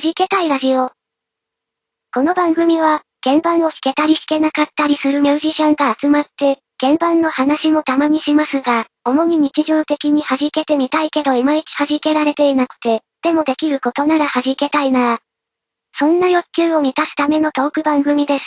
[0.00, 0.92] 弾けたいラジオ。
[2.14, 15.18] この番組は、鍵盤を弾けたり弾けなかったりするミュージシャンが集まって、鍵盤の話もたまにしますが、主に日常的に弾けてみたいけどいまいち弾けられていなくて、でもできることなら弾けたいなぁ
[15.98, 18.44] そんな欲求を満たすためのトーク番組です。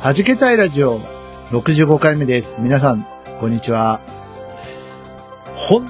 [0.00, 0.98] はじけたいラジオ
[1.50, 2.56] 65回目です。
[2.58, 3.06] 皆さん、
[3.38, 4.00] こんにちは。
[5.54, 5.86] 本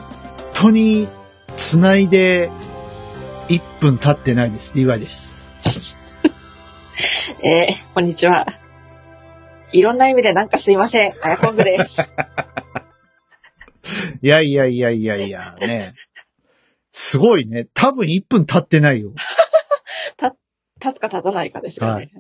[0.53, 1.07] 当に
[1.57, 2.51] 繋いで
[3.47, 4.73] 1分経ってないです。
[4.73, 5.49] DY です。
[7.45, 8.49] えー、こんにちは。
[9.71, 11.15] いろんな意味でなんかすいません。
[11.23, 12.01] あやこんぐです。
[14.23, 15.95] いやいやいやいやいや、ね。
[16.91, 17.69] すごいね。
[17.75, 19.13] 多分1分経ってないよ。
[20.83, 21.93] 立つか立たないかですよね。
[21.93, 22.11] はい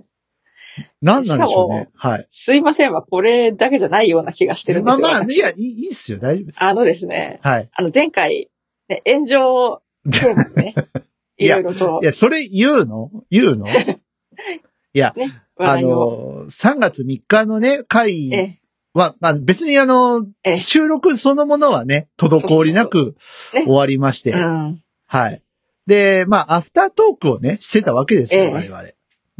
[1.02, 1.90] 何なんでしょうね。
[1.94, 2.26] はい。
[2.30, 5.00] すいませんはこれだけじゃないような気がしてるんですよ。
[5.00, 6.18] まあまあ、い私や、いいいいっすよ。
[6.18, 6.62] 大丈夫です。
[6.62, 7.68] あのですね、はい。
[7.72, 8.50] あの前回、
[8.88, 10.74] ね、炎上テーマでね、
[11.38, 13.10] いやいろいろとい、や、それ言うの？
[13.30, 13.66] 言うの？
[14.92, 18.60] いや、ね、あの、3月3日のね、会え
[18.92, 23.14] は、まあ、別にあの、ええ収録そのものはね、滞りなく
[23.52, 25.42] 終わりまして、うん、はい。
[25.86, 28.88] で、まあ、アフタートークをね、してたわけですよ、ええ我々。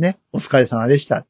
[0.00, 1.26] ね、お疲れ様でした。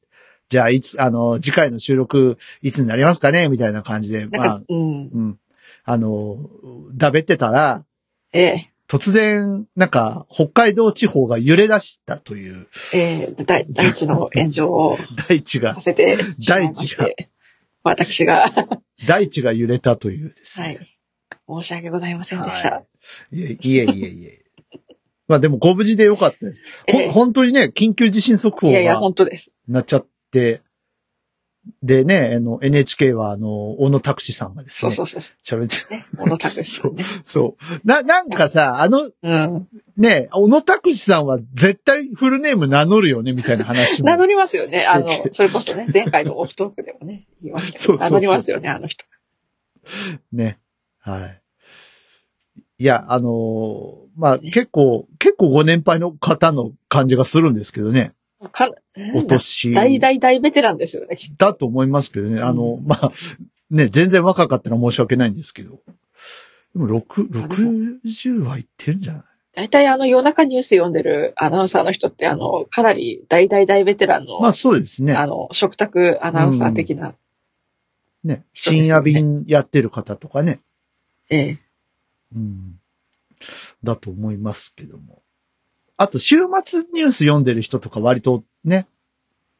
[0.48, 3.48] じゃあ、いつ、あの、次回の収録、いつになりますかね？
[3.48, 5.38] みたいな感じで、 まあ、うん、うん。
[5.84, 6.38] あの、
[6.94, 7.84] だべってたら、
[8.32, 17.30] ええ突然、なんか、北海道地方が揺れ出したという、ええ大大地の炎上を 大地がさ、せてしまいまして、
[17.84, 20.80] 私が、は 大地が揺れたというですね。
[20.82, 22.70] い、申し訳ございませんでした。
[22.70, 22.82] は
[23.30, 23.38] い。
[23.38, 24.39] いえいえいえいえ。
[25.30, 26.60] まあでもご無事でよかったです。
[26.90, 29.52] ほええ本当にね、緊急地震速報いやいや、が本当です。
[29.68, 30.60] なっちゃって、
[31.84, 35.60] でね、あの、NHK はあの、小野拓司さんがですね、そうそうそう。
[35.60, 37.04] 喋って、ね、小野拓司さんね。
[37.22, 37.86] そう。
[37.86, 39.68] な、なんかさ、あの、うん。
[39.96, 44.06] ね、小野拓司さんは絶対フルネーム名乗るよね、みたいな話も。
[44.08, 44.84] 名乗りますよね。
[44.84, 49.04] あのそれこそね、前回のオフトークでもね、言いました名乗りますよね、あの人。
[50.32, 50.58] ね。
[50.98, 51.40] はい。
[52.78, 58.12] いや、あのーまあ、結構、結構ご年配の方の感じがするんですけどね。
[58.52, 58.70] か
[59.14, 59.72] お年。
[59.72, 62.40] 大大大ベテランですよね、だと思いますけどね。
[62.40, 63.12] あの、うまあ、
[63.70, 65.80] ね、全然若かったら申し訳ないんですけど。
[66.74, 67.72] でも、6、あでも
[68.04, 69.22] 60はいってるんじゃない？
[69.22, 69.28] と。
[69.56, 75.14] 大体あの夜中ニュース読んでるアナウンサーの人って、あの、かなり大大大ベテランの、まあ、そうですね。
[75.14, 77.16] あの、食卓アナウンサー的な、うで
[78.24, 80.60] すよね深夜便やってる方とかね。
[81.30, 81.58] ええ。
[82.34, 82.79] うん。
[83.84, 85.22] だと思いますけども。
[85.96, 88.86] あと、週末ニュース読んでる人とか割とね、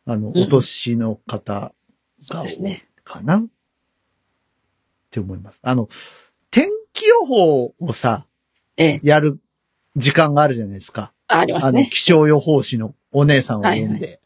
[0.07, 1.73] あの、うんお年の方
[2.21, 2.87] そうですね。
[3.05, 3.47] かな、っ
[5.11, 5.59] て思います。
[5.63, 5.89] あの、
[6.51, 8.27] 天気予報をさ、
[8.77, 9.01] ええ。
[9.03, 9.41] やる
[9.97, 11.13] 時間があるじゃないですか。
[11.27, 11.91] あ、ありまあの、すね。
[11.93, 14.21] 気象予報士のお姉さんを呼んで。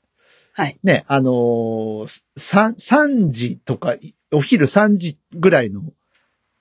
[0.53, 0.79] はい。
[0.83, 3.97] ね、あのー、3、3時とか、
[4.33, 5.83] お昼3時ぐらいの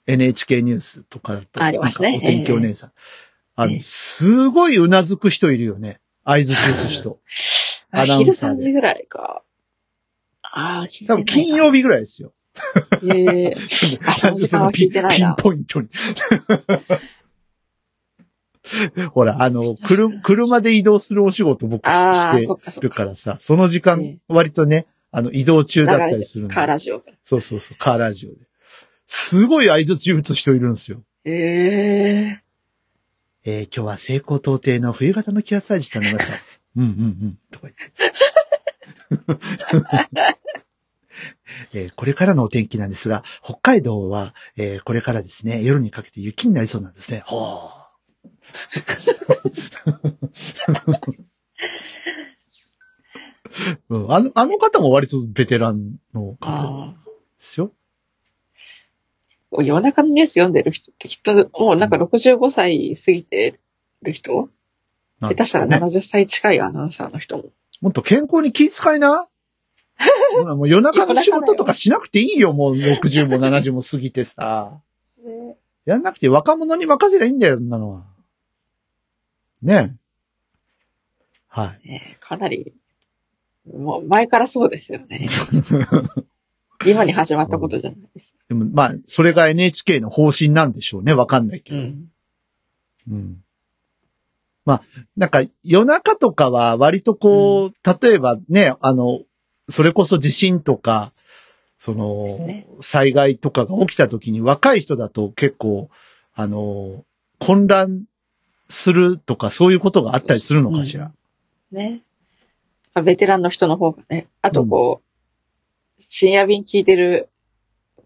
[0.08, 2.92] NHK ニュースとかだと、ありますねお天気お姉さん。
[3.56, 6.00] あの、ええすごいうなずく人いるよね。
[6.24, 7.20] 合図打つ人。
[7.92, 9.44] アナウン昼サーで3時ぐらいか。
[10.42, 12.34] ああ、多分金曜日ぐらいですよ。
[13.04, 13.56] ええ
[14.06, 15.90] あその時間は聞いてないなピンポイントに。
[19.12, 22.58] ほら、あの、くる、車で移動するお仕事僕してか。
[22.82, 27.06] るからさ、その時間ええ、割とね、あの、移動中だったりするんでカーラジオが。
[27.24, 28.38] そうそうそう、カーラジオで。
[29.06, 31.04] すごい合図打つ人いるんですよ。
[31.26, 32.44] ええ
[33.46, 36.62] えー今日は西高東低の冬型の気圧配置となりました。
[36.78, 36.94] うんうんう
[37.28, 37.40] ん。
[37.52, 37.94] とか言って。
[41.74, 47.24] えーこれからのお天気なんですが、北海道は、えーこれからですね、夜にかけて雪になりそうなんですね。
[47.26, 47.84] ほう。
[53.90, 56.94] うん、あの、あの方も割とベテランの方ああ。
[56.94, 56.98] で
[57.40, 57.72] すよ。
[59.62, 63.60] 夜中のニュース読んでる人ってきっと、もうなんか65歳過ぎて
[64.02, 64.50] る人？
[65.22, 65.78] 下手したらね。
[65.78, 67.52] 70歳近いアナウンサーの人も。
[67.82, 69.28] もっと健康に気遣いな？
[70.56, 74.82] もう夜中の仕事とかしなくていいよ、もう60も70も過ぎてさ。
[75.86, 78.04] やんなくて若者に任せりゃいいんだよ、そんなのは。
[79.62, 79.96] ねえ。
[81.48, 81.88] はい。
[81.88, 82.74] ねかなり、
[83.72, 85.28] もう前からそうですよね。
[86.86, 88.34] 今に始まったことじゃないです。
[88.50, 91.14] でも、まあ、それが NHK の方針なんでしょうね。
[91.14, 91.80] わかんないけど。
[91.80, 92.12] うん。
[93.10, 93.44] うん。
[95.18, 97.72] なんか夜中とかは割とこう、
[98.02, 99.22] 例えばね、あの、
[99.70, 101.12] それこそ地震とか、
[101.78, 102.28] その、
[102.80, 105.90] 災害とかが起きた時に若い人だと結構、
[106.34, 107.04] あの、
[107.40, 108.06] 混乱
[108.70, 111.12] するとかそういうことがあったりするのかしら。
[111.72, 112.02] ね。
[113.04, 115.13] ベテランの人の方がね、あとこう、
[116.10, 117.30] 深夜便聞いてる、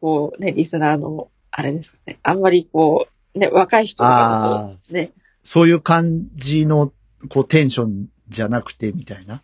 [0.02, 2.20] こうね、リスナーの、あれですかね。
[2.24, 5.12] あんまりこう、ね、若い人とかと、ね、
[5.42, 6.92] そういう感じの、
[7.30, 9.42] こう、テンションじゃなくてみたいな？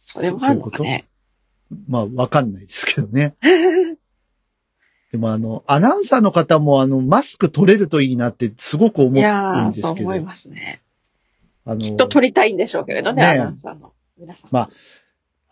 [0.00, 1.06] それもあるのかね。
[1.88, 3.34] まあ、わかんないですけどね。
[5.12, 9.88] でもあの、アナウンサーの方もあの、マスク取れるといいなってすごく思うんですけど。
[9.88, 10.82] そう思いますね。
[11.64, 14.50] あの、きっと撮りたいんでしょうけれどね、ねえアナウンサーの皆さん。
[14.50, 14.70] まあ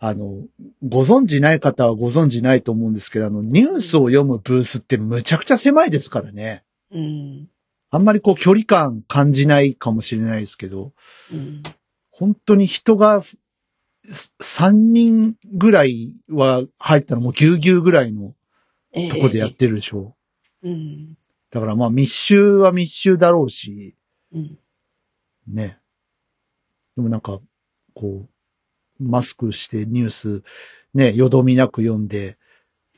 [0.05, 0.45] あの、
[0.85, 6.65] ご存知ない方はご存知ないと思うんですけど、あの、ニュースを読むブースってむちゃくちゃ狭いですからね。
[6.91, 7.47] うん。
[7.89, 10.91] あんまりこう距離感感じないかもしれないですけど、
[11.31, 11.63] うん。
[12.11, 13.23] 本当に人が
[14.41, 18.35] 3人ぐらいは入ったらもうぎゅうぎゅうぐらいの
[18.91, 20.17] ええとこでやってるでしょ。
[20.63, 21.17] うん。
[21.49, 23.95] だからまあ密集は密集だろうし、
[24.33, 24.59] うん。
[25.47, 25.79] ね。
[26.97, 27.39] でもなんか、
[27.93, 28.32] こう、
[28.99, 30.43] マスクしてニュース、
[30.93, 32.37] ね、よどみなく読んで、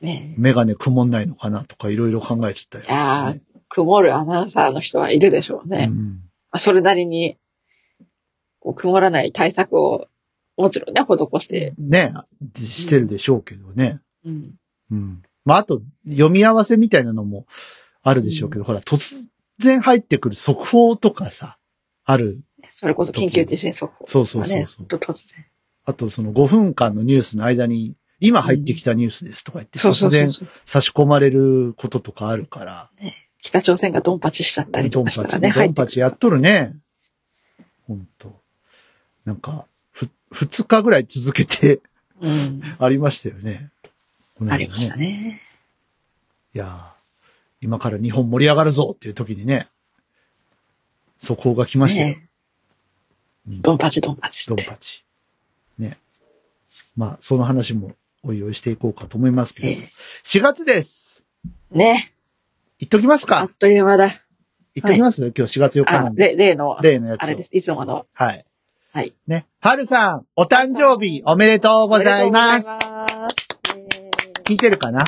[0.02, 5.88] ねえメガネ曇んないのかなとかいろいろ考えちゃったりとかしてね、曇るアナウンサーの人はいるでしょうね。
[5.90, 6.20] うん
[6.50, 7.38] まあそれなりに、
[8.74, 10.08] 曇らない対策を、
[10.56, 11.74] もちろんね、施して。
[11.78, 12.12] ね、
[12.56, 14.00] してるでしょうけどね。
[14.24, 14.54] うん。
[14.90, 15.22] うん。
[15.44, 17.46] まあ、あと、読み合わせみたいなのも
[18.02, 19.28] あるでしょうけど、ほら、突
[19.58, 21.58] 然入ってくる速報とかさ、
[22.04, 22.40] ある。
[22.70, 24.44] それこそ緊急地震速報そうそう。
[24.44, 24.86] そうそう。
[24.86, 25.44] と突然。
[25.86, 30.30] あと、その5分間のニュースの間に、今入ってきたニュースですとか言って、突然。
[30.64, 32.90] 差し込まれることとかあるから、
[33.40, 36.74] 北朝鮮がドンパチしちゃったりとドンパチ、かしたらね、ドンパチやっ入とるね。
[37.86, 38.40] ほんと。
[39.24, 41.80] なんか、ふ、二日ぐらい続けて
[42.20, 42.62] うん。
[42.78, 43.70] ありましたよね。
[44.36, 45.40] この間ありましたね。
[46.54, 46.96] いやー
[47.60, 49.68] 今から日本盛り上がるぞっていう時にね、
[51.18, 52.08] 速報が来ましたよ。
[52.08, 52.28] ね
[53.48, 54.48] うんドンパチドンパチ。
[54.48, 55.04] ドンパチ。
[56.84, 56.90] ね。
[56.96, 57.92] まあ、その話も
[58.22, 59.88] おいおいしていこうかと思いますけど、え
[60.24, 61.24] 4月です。
[61.74, 62.12] えね。
[62.78, 64.08] 言っときますあかっという間だ。
[64.74, 66.28] 言っときます、今日4月4日なあ、んで。
[66.36, 67.44] 例例の、例のやつをあれで。
[67.44, 67.50] す。
[67.56, 68.06] いつもの。
[68.12, 68.44] はい。
[68.92, 69.14] はい。
[69.26, 69.46] ね。
[69.60, 72.78] はるさん、お誕生日おめでとうございます。
[74.44, 75.04] 聞いてるかな？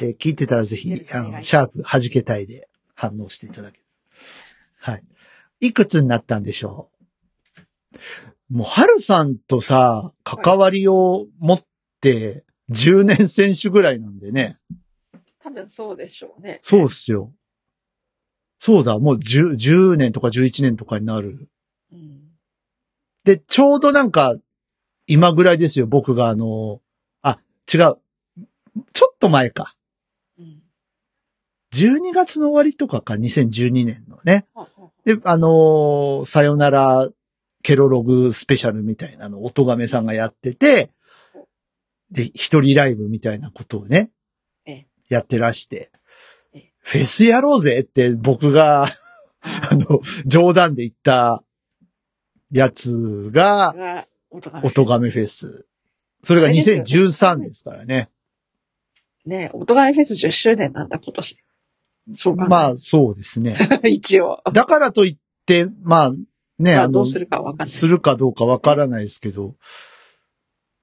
[0.00, 3.84] えー聞いてたらぜひあの、シャープ弾けたいで反応していただける。
[4.78, 5.02] はい。
[5.60, 6.90] いくつになったんでしょ
[7.94, 7.98] う？
[8.52, 11.60] もう、はるさんとさ、関わりを持っ
[12.02, 14.58] て、10年選手ぐらいなんでね。
[15.42, 16.58] 多分そうでしょうね。
[16.60, 17.32] そうっすよ。
[18.58, 21.48] そうだ、もう 10, 10年とか11年とかになる。
[21.92, 22.28] うん。
[23.24, 24.36] で、ちょうどなんか、
[25.06, 26.82] 今ぐらいですよ、僕があの、
[27.22, 27.38] あ、
[27.72, 27.78] 違う。
[28.92, 29.74] ちょっと前か。
[30.38, 30.62] うん。
[31.72, 34.46] 12月の終わりとかか、2012年のね。
[35.06, 37.08] で、あのーさよなら
[37.62, 40.90] ケロログスペシャルみたいなのを音亀さんがやってて、
[42.10, 44.10] で、一人ライブみたいなことをね
[44.66, 45.90] ええ、やってらして
[46.52, 48.88] ええ、フェスやろうぜって僕が、
[49.40, 51.42] あの、冗談で言った
[52.50, 54.06] やつが、が、
[54.62, 55.66] 音亀フェス。
[56.22, 58.08] それがあれですよ2013ですからね。
[59.24, 61.38] ね、音がフェス10周年なんだ、今年。
[62.14, 62.46] そうか。
[62.46, 63.56] まあ、そうですね。
[63.58, 64.42] あ、 一応。
[64.52, 66.12] だからといって、まあ、
[66.58, 67.68] ね、あのまあどう、するかわかんない。
[67.68, 69.54] するかどうかわからないですけど、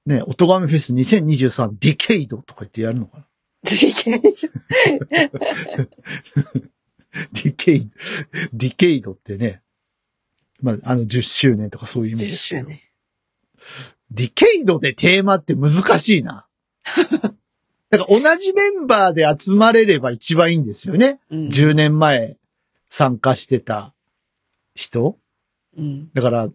[0.06, 3.26] ね、音亀フェス2023ディケイドとか言ってやるのかな？
[3.62, 7.90] ディケイド、
[8.52, 9.62] ディケイドってね、
[10.62, 12.80] まあ、あの10周年とかそういう意味10ですけど、周年。
[14.12, 16.46] ディケイドでテーマって難しいな。
[17.90, 21.20] だから同じメンバーで集まれれば一番いいんですよね。
[21.30, 22.38] うん10年前
[22.88, 23.94] 参加してた
[24.74, 25.18] 人
[25.76, 26.12] うん。
[26.12, 26.48] だから、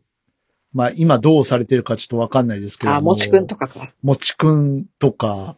[0.73, 2.97] まあ今どうされてるかちょっとわかんないですけども。
[2.97, 3.93] あ、もちくんとかか。
[4.03, 5.57] もちくんとか、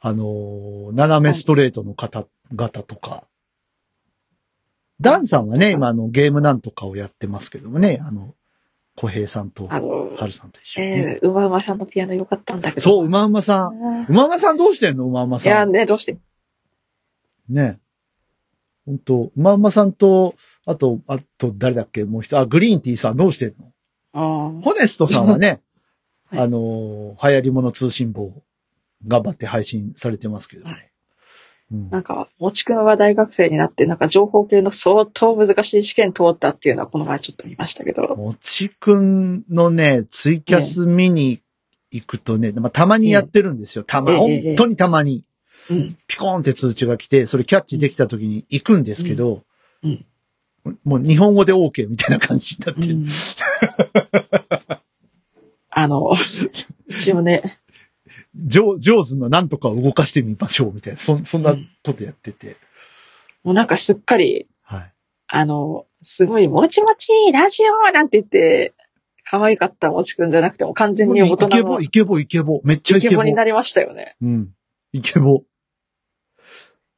[0.00, 3.24] あのー斜めストレートの方々とか。
[5.00, 8.34] ダンさんはね、今あのゲームなんとかをやってますけどもね、あの、
[8.94, 11.18] 小平さんと、あの、はるさんと一緒に、ね。
[11.22, 12.80] えー、うまうまさんのピアノ良かったんだけど。
[12.80, 13.74] そう、うまうまさん。
[13.74, 14.06] ん。
[14.06, 15.72] うまうまさんどうしてんのうまうまいや、さん。
[15.72, 16.16] ね、どうして
[17.48, 17.80] ね。
[18.86, 20.34] 本当うまうまさんと、
[20.66, 22.04] あと、あと誰だっけ？
[22.04, 23.72] もう一人、あ、グリーンティーさんどうしてんの？
[24.12, 24.62] ああ。
[24.62, 25.60] ホネストさんはね、
[26.30, 26.40] はい。
[26.40, 28.32] あのー流行り物通信簿、
[29.06, 30.90] 頑張って配信されてますけど、はい。
[31.72, 31.90] うん。
[31.90, 38.02] なんか、もちくんは大学生になって、なんか情報系の相当難しい試験通ったっていうのはこの前ちょっと見ましたけど。
[38.16, 41.40] もちくんのね、ツイキャス見に
[41.90, 43.84] 行くとね、まあ、たまにやってるんですよ。
[43.84, 44.18] たま、ええ。
[44.18, 44.42] ええ。
[44.48, 45.24] 本当にたまに。
[45.72, 45.98] うん。
[46.06, 49.44] ピコーンって通知が来て、それキャッチできた時に行くんですけど、
[49.82, 50.04] うん
[50.84, 52.94] もう日本語で OK みたいな感じになってる。
[52.94, 53.08] うん
[55.74, 56.14] あの、
[56.86, 57.58] 一応ね、
[58.34, 62.56] ジョー、ジョーズのなんとかを動かしてみましょうみたいな、そんそんなことやってて。
[63.42, 64.92] もうなんかすっかり、はい。
[65.28, 68.74] あの、すごい、もちもちラジオなんて言って、
[69.24, 72.60] 可愛かったもちくんじゃなくても完全に大イケ人のボ、イケボ、イケボ。
[72.64, 73.22] めっちゃイイケケボ。
[73.22, 74.16] ボになりましたよね。
[74.20, 74.50] うん。
[74.92, 75.42] イケボ。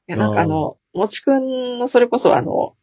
[0.08, 2.75] いや、なんかあの、もちくんのそれこそあの、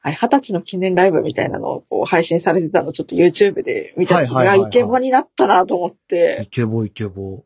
[0.00, 6.46] あれ、二十歳の記念ライブみたいなのをこう配信されてたのちょっと YouTube で見た時いはいはいはいイケボになったなと思ってイ。
[6.48, 7.44] ケボ、イケボ。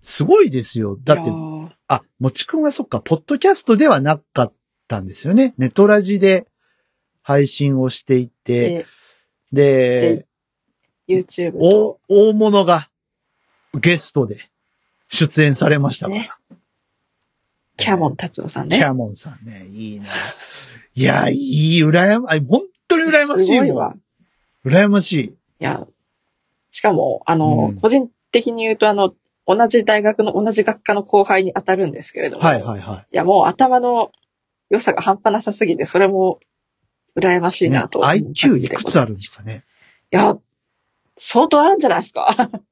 [0.00, 0.96] すごいですよ。
[1.02, 4.52] だっていや、ーあ、もちくんはそっか、ポッドキャストではなかっ
[4.86, 5.52] たんですよね。
[5.58, 6.46] ネトラジで
[7.22, 8.86] 配信をしていて、
[9.52, 10.26] で、
[11.08, 12.88] で、YouTube 大と、大物が
[13.74, 14.38] ゲストで
[15.08, 16.20] 出演されましたから。
[16.20, 16.30] ね、
[17.76, 18.76] キャモン達夫さんね。
[18.76, 20.06] キャモンさんね、いいな。
[20.94, 23.38] いや、いい、羨ま、あ本当に羨ましいもん。
[23.38, 23.94] すごいわ。
[24.64, 25.24] 羨ましい。
[25.26, 25.86] いや、
[26.70, 29.14] しかも、あの、うん個人的に言うと、あの、
[29.46, 33.06] 同じ大学の同じ学科の後輩に当たるんですけれども、はいはいはい。
[33.12, 34.10] いや、もう頭の
[34.70, 36.40] 良さが半端なさすぎて、それも
[37.16, 38.00] 羨ましいねなと。
[38.00, 39.64] IQ いくつあるんですかね。
[40.12, 40.36] いや、
[41.16, 42.28] 相当あるんじゃないですか。
[42.36, 42.62] っ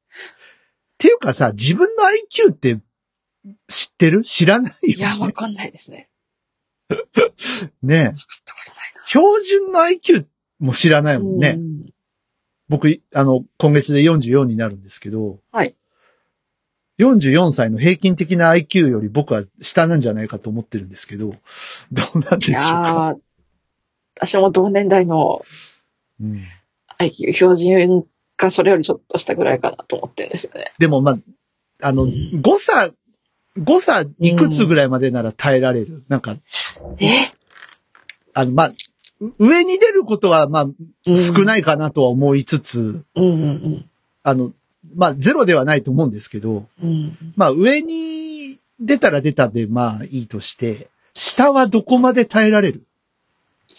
[0.99, 2.79] ていうかさ、自分の IQ って
[3.69, 4.23] 知ってる？
[4.23, 4.95] 知らないよ、ね。
[4.95, 6.09] いや、わかんないですね。
[7.83, 9.07] ねわかったことないな。
[9.07, 10.27] 標準の IQ
[10.59, 11.57] も知らないもんね。
[11.57, 11.95] うん
[12.69, 15.75] 僕、あの、今月で44になるんですけど、はい。
[16.99, 21.31] 44歳の平均的な IQ より僕は下なんじゃないかと思ってるんですけど、
[21.93, 23.17] どうなんでしょうか？
[23.17, 23.21] ー
[24.17, 25.43] 私も同年代の
[26.21, 26.45] うん、
[27.01, 30.73] IQ 標準かそれよりちょっとしたぐらいかなと思ってるんですよね。
[30.79, 32.91] でも、まあ、あの、うん誤差、
[33.57, 36.03] 誤差いくつぐらいまでなら耐えられる？
[36.09, 36.37] なんか、
[36.99, 37.09] え？
[38.35, 38.73] あの、まあ、
[39.21, 40.67] う上に出ることは、まあ、
[41.07, 41.45] 少い。
[41.45, 43.91] ないかなとは思いつつ、うんうん
[44.25, 44.53] あの、
[44.97, 46.89] まあ、ゼロではないと思うんですけど、うん。
[46.89, 47.33] うん。
[47.37, 52.83] まあ、上に出たら出たで、まあ、いいとして、下はどこまで耐えられる？
[53.69, 53.79] いや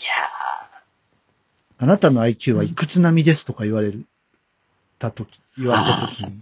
[1.77, 4.05] あなたの IQ はいくつ並みですとか言われる、
[4.99, 6.39] たとき、言われたときに。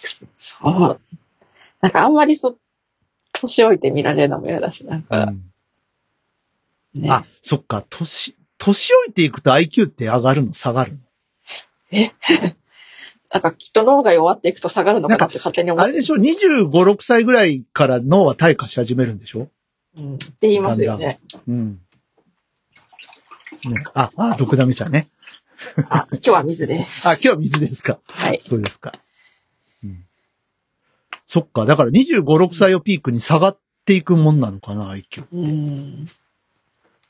[0.00, 1.00] ーそう。
[1.80, 2.56] なんかあんまりそ、
[3.32, 5.42] 年老いて見られるのも嫌だし、なんうか、ん
[6.94, 7.10] ね。
[7.10, 10.52] あ、そっか、年、年老いていくと IQ って上がるの？
[10.52, 10.98] 下がるの？
[13.32, 19.48] なんかきっと脳が弱っていくと下がるのかなって勝手に思ってあれでしょ ?25、6歳ぐらいから脳は退化し始めるんでしょ？
[19.96, 20.14] うん。
[20.16, 21.18] って言いますよね。
[21.48, 21.80] うん。
[23.64, 25.08] ね、あ、あ、毒ダメちゃんね。
[25.88, 27.08] あ、今日は水です。
[27.08, 27.98] あ、今日は水ですか。
[28.06, 28.40] はい。
[28.40, 28.92] そうですか。
[31.22, 31.26] うん。
[31.26, 31.66] そっか。
[31.66, 35.24] だから25、6歳をピークに下がっていくもんなのかな、IQ。
[35.32, 36.08] うん。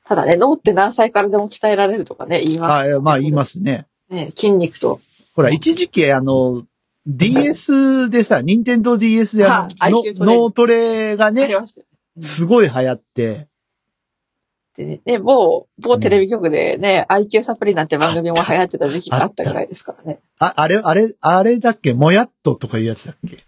[0.05, 2.95] ただね、脳って何歳からでも鍛えられるとかね、言います。
[2.95, 3.87] あ、まあ言いますね。
[4.11, 5.01] ね、筋肉と。
[5.35, 6.65] ほら、一時期あの、
[7.07, 11.49] DS でさ、任天堂 DS であはいの、脳トレがね、
[12.21, 13.49] すごい流行って、
[14.77, 20.21] でね、ね某、某テレビ局でね、IQ サプリなんて番組も流行ってた時期があったぐらいですからね。
[20.39, 21.93] あ、あれ、あれ、あれだっけ？
[21.93, 23.45] もやっととかいうやつだっけ？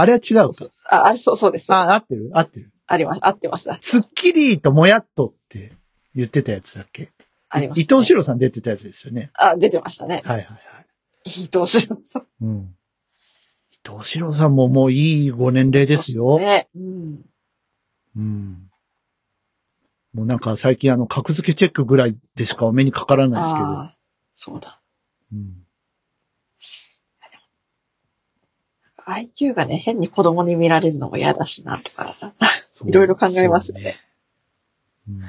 [0.00, 0.70] あれは違うか。
[0.88, 1.72] あ、あれ、そう、そうです。
[1.72, 2.30] ああ、合ってる？
[2.32, 2.70] 合ってる。
[2.96, 3.20] ります。
[3.20, 3.68] 合ってます。
[3.80, 5.72] スッキリともやっとって
[6.14, 7.10] 言ってたやつだっけ？
[7.48, 9.30] あります、伊藤四郎さん出てたやつですよね。
[9.34, 10.22] あ、出てましたね。
[10.24, 10.58] はいはいはい。
[11.24, 12.26] 伊藤四郎さん。
[12.42, 12.76] うん。
[13.72, 16.38] 伊藤四郎さんももういいご年齢ですよ。
[16.38, 16.68] ね。
[16.76, 17.24] うん。
[18.16, 18.70] うん。
[20.14, 23.66] もうなんか最近あの、格付けチェックぐらいでしかお目にかからないですけど。
[23.66, 23.96] ああ、
[24.34, 24.80] そうだ。
[25.32, 25.57] うん。
[29.08, 32.14] IQ がね、変に子供に見られるのも嫌だしな、とか。
[32.84, 33.96] いろいろ考えますよね。
[35.06, 35.22] そうね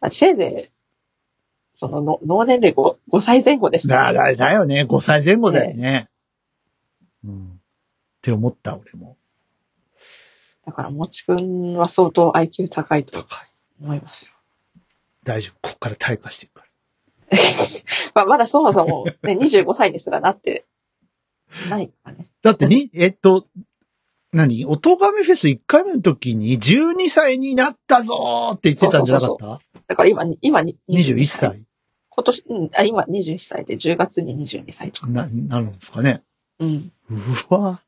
[0.00, 0.72] まあせいぜい、
[1.72, 3.80] そのの、脳年齢 5, 5歳前後でうん。
[3.82, 4.84] すからだ、だ、だよね。
[4.88, 6.08] 5歳前後だよね。
[7.24, 7.48] うん。
[7.48, 7.50] っ
[8.20, 9.16] て思った、俺も。
[10.66, 13.26] だから、もちくんは相当 IQ 高いと。
[13.80, 14.32] 思いますよ。
[15.24, 15.68] 大丈夫。
[15.68, 16.66] こっから退化していくから。
[18.14, 20.66] まあ、まだそもそも、ね、 25歳にすらなって、
[21.68, 22.26] ないからね。
[22.42, 23.46] だってに、えっと、
[24.32, 24.64] 何？
[24.64, 29.60] おとがめフェス1回目の時に12歳になったぞーって言ってたんじゃなかった？
[29.88, 31.62] だから今に、今に、21歳
[32.08, 35.06] 今年、うん、あ、今21歳で10月に22歳とか。
[35.08, 36.22] な、なるんですかね。
[36.58, 36.92] うん。
[37.50, 37.82] うわ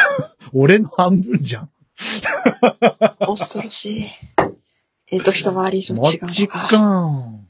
[0.52, 1.70] 俺の半分じゃん。
[3.20, 4.06] 恐ろしい。
[5.10, 7.06] えっと、一回り以上も違うちくのか。
[7.06, 7.48] ん。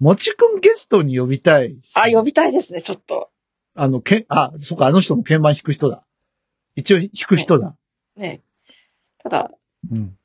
[0.00, 1.76] もちくんゲストに呼びたい。
[1.94, 3.30] あ、呼びたいですね、ちょっと。
[3.74, 6.04] あの、け、あ、そっか、あの人も鍵盤弾く人だ。
[6.76, 7.74] 一応弾く人だ。
[8.16, 8.40] ね。
[9.18, 9.50] ただ、
[9.90, 10.16] うん。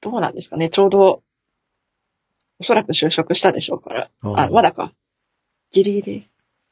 [0.00, 1.22] どうなんですかね、ちょうど、
[2.58, 4.10] おそらく就職したでしょうから。
[4.22, 4.92] あ、まだか。
[5.70, 6.28] ギリギリ。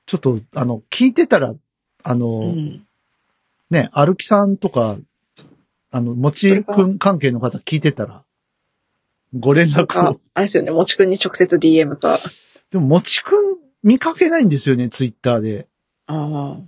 [0.07, 1.55] ちょっと、あの、聞いてたら、
[2.03, 2.87] あの、うん。
[3.71, 4.97] ね、歩きさんとか、
[5.91, 8.25] あの、もちくん関係の方聞いてたら、
[9.39, 12.19] ご連絡あを。、あれですよね、もちくんに直接 DM か。
[12.71, 15.67] でも、もちくん見かけないんですよね、ツイッターで。
[16.09, 16.61] ああ。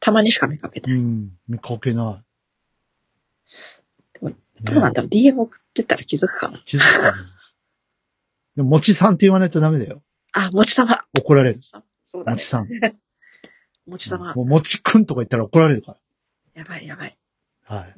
[0.00, 0.98] たまにしか見かけてない。
[0.98, 4.18] うん、見かけない。
[4.18, 6.62] でもねどうなんだろう、DM 送ってたら気づくかな。
[6.64, 7.12] 気づくかな。
[8.56, 10.02] でも、もちさんって言わないとダメだよ。
[10.32, 11.04] あ、もちさま。
[11.16, 11.60] 怒られる。
[12.04, 12.44] そうだねもち。
[12.44, 12.68] さん。
[13.86, 14.42] もちさ まも。
[14.42, 15.96] う、もちくんとか言ったら怒られるか
[16.54, 17.18] やばいやばい。
[17.68, 17.76] ら。
[17.76, 17.94] はい。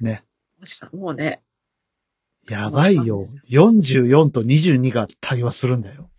[0.00, 0.24] ね。
[0.58, 1.42] もちさん、もうね。
[2.48, 3.28] やばいよ。
[3.50, 6.10] 44と22が対話するんだよ。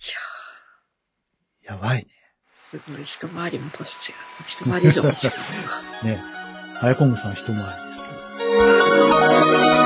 [1.65, 2.17] いややばいね。
[2.70, 4.16] すごい、一回りも年違う。
[4.46, 5.16] 一回り以上も違う。
[6.04, 6.22] ね。
[6.82, 7.78] あやこんぐさん一回りです
[8.42, 9.76] けど。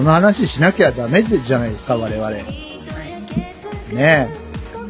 [0.00, 2.30] この話しなきゃダメじゃないですか、我々。
[2.30, 2.46] ね
[3.92, 4.30] え。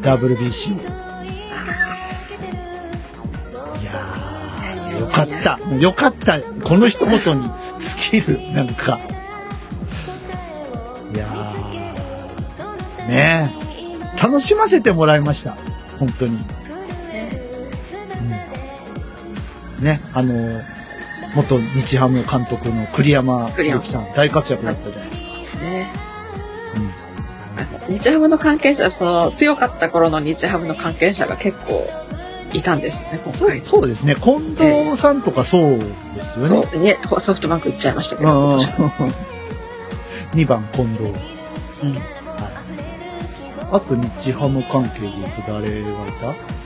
[0.03, 0.71] WBC。
[0.71, 0.75] い
[3.85, 5.59] やー、よかった。
[5.75, 6.41] よかった。
[6.41, 9.01] この一言に尽きる、なんか。
[11.13, 13.53] いやー、ね
[14.15, 14.17] え。
[14.23, 15.57] 楽しませてもらいました。
[15.99, 16.39] 本当に。
[19.79, 20.80] うん、ね、あのー
[21.37, 25.29] 元日ハム監督の栗山栗山由紀さん、大活躍だったじゃないですか。
[25.61, 25.93] ね。
[26.77, 27.83] うん。
[27.85, 31.89] あの日ハムの関係者、その強かった頃の日ハムの関係者が結構
[32.53, 33.61] いたんですよね、今そう回。
[33.65, 34.17] そうですね。
[34.17, 36.67] 近藤さんとかそうですよね。
[36.73, 38.57] そうね、ソフトバンク行っちゃいましたけうど。
[38.57, 39.13] ん今年は
[40.35, 41.05] 2番近藤。
[41.05, 42.05] うんはい。
[43.73, 46.60] あと日ハム関係で言うと誰がいた？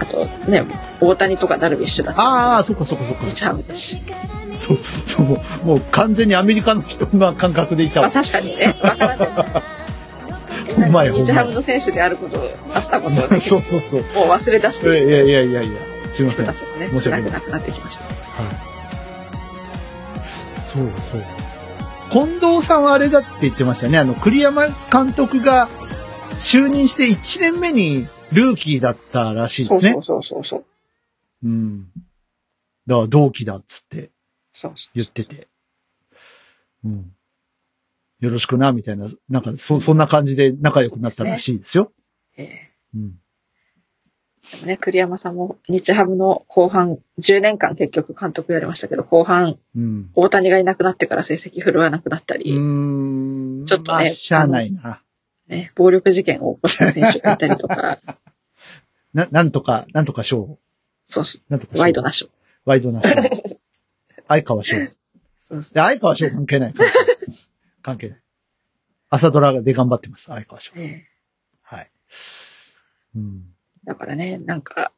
[0.00, 0.64] あとね、
[1.00, 3.26] 大谷とかダルビッシュだったああ、そっかそっかそっか。
[3.74, 3.98] し。
[4.56, 5.26] そう、そう、
[5.64, 8.14] もう完全にアメリカの人の感覚でいたまあわ。
[8.14, 8.76] 確かにね、
[11.24, 12.40] 日ハムの選手であること、
[12.74, 14.02] あったことをね そうそうそう。
[14.14, 15.80] もう忘れ出していやいやいやいや、
[16.12, 16.46] すいません。
[16.46, 16.62] 申し
[17.08, 18.04] 訳ない少なくなってきました。
[20.64, 21.24] そうそう。
[22.10, 23.98] 近藤さんはあれだって言ってましたね。
[23.98, 25.68] あの、栗山監督が
[26.38, 29.92] 就任して1年目にルーキーだったらしいですね。
[29.92, 30.64] そうそうそうそうそう。
[31.44, 31.88] うん。
[32.86, 34.10] だから同期だっつって
[34.52, 35.48] そうそう言ってて。
[36.84, 37.12] うん。
[38.20, 41.92] よろしくな、みたいな、なんか、そ、そんな感じで仲良くなったらしいですよ。
[42.36, 43.14] えうん。
[44.52, 50.10] えでもね、栗山さんも日ハムの後半、10年間結局監督やりましたけど、後半、うん。
[50.14, 53.64] 大谷がいなくなってから成績振るわなくなったうり、ーん。
[53.66, 55.02] ちょっとねまあしゃあないな。
[55.48, 57.98] ね、暴力事件を起こした選手がいたりとか、
[59.14, 60.58] な、なんとか、なんとか賞。
[61.06, 61.76] そうそなんとかう。
[61.76, 62.30] 賞ワイドなショー。
[62.66, 63.14] ワイドな賞。
[64.28, 64.76] 相川賞。
[64.76, 64.92] で、
[65.48, 66.74] そうそ相川賞関係ない。
[67.82, 68.20] 関係ない。
[69.08, 70.78] 朝ドラで頑張ってます、相川賞う。。
[70.78, 71.08] ね
[71.62, 71.90] はい。
[73.16, 73.54] うん。
[73.84, 74.92] だからね、なんか、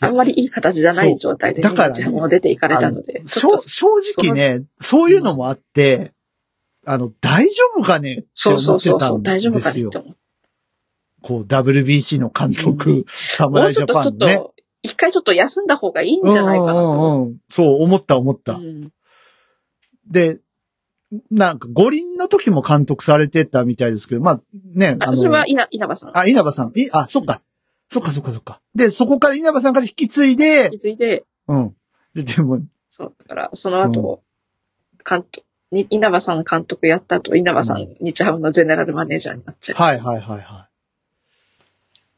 [0.00, 3.54] あんまりいい形じゃない状態で、だからねも出ていかれたので、正
[4.18, 6.12] 直ね、そういうのもあって、
[6.86, 8.18] あの、大丈夫かね？
[8.20, 10.16] ってそう思ってたそうそうそう、大丈んですよ夫かねって。
[10.16, 10.16] 思う。
[11.22, 14.36] こう、WBC の監督、も侍ジャパンのね。
[14.36, 17.24] と、一回ちょっと休んだ方がいいんじゃないかなうんうんと。
[17.24, 17.36] うん。
[17.48, 18.54] そう、思った思った。
[18.54, 18.92] うん
[20.08, 20.40] で、
[21.30, 24.40] なんか五輪の時も監督されてたみたいですけど、まあ
[24.74, 26.16] ね、あ、それは稲稲葉さん。
[26.16, 26.72] あ、稲葉さん。
[26.76, 27.42] い、あ、そっか。
[27.88, 28.60] そっかそっかそっか。
[28.74, 31.76] で、そこから稲葉さんから引き継いで気、づいて、うん。
[32.14, 34.22] で、でも、そう、だから、その後、
[35.08, 39.82] 監督、に稲葉さん監督やった後、稲葉さん、日ハムのゼネラルマネージャーになっちゃう。
[39.82, 40.68] はいはいはいはい。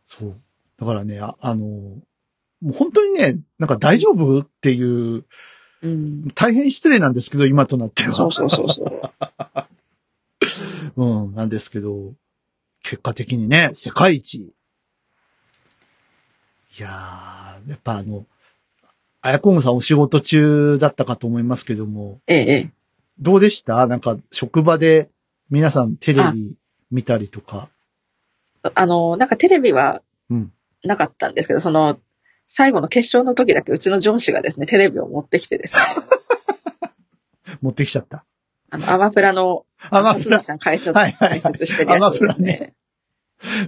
[0.04, 0.40] そう。
[0.78, 2.02] だからね、ああの、も
[2.62, 5.24] う本当にね、なんか大丈夫っていう、
[5.80, 6.30] うん。
[6.34, 8.12] 大変失礼なんですけど、今となっては。
[8.12, 9.12] そうそうそうそう。
[10.96, 12.14] うん、なんですけど、
[12.82, 14.34] 結果的にね、世界一。
[14.38, 14.52] い
[16.78, 18.26] やー、やっぱあの、
[19.20, 22.72] あやこんさんお仕事中だったかと思いますけども、ええ、ええ。
[23.20, 23.86] どうでした？
[23.86, 25.10] なんか、職場で
[25.50, 26.56] 皆さんテレビ
[26.90, 27.68] 見たりとか？
[28.74, 30.52] あの、なんかテレビはうん。
[30.84, 31.98] なかったんですけど、その、
[32.46, 35.80] 最後の決勝の時だけうちの上司がですね、テレビを持ってきてですね、
[37.60, 38.24] 持ってきちゃった。
[38.70, 40.40] あの、アマプラの、アマプラ。
[40.42, 42.74] さん解説、はいはいはい解説してるやつをですアマプラね、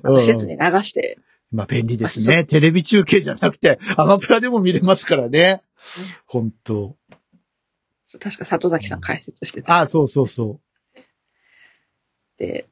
[0.03, 1.19] あの施設に流して、
[1.51, 2.45] まあ便利ですね。
[2.45, 5.63] テレビ中継じゃなくて、アマプラでも見れますからね。
[6.27, 6.97] 本当
[8.19, 10.61] 確か里崎さん解説してて、あ、そうそうそ
[12.39, 12.67] で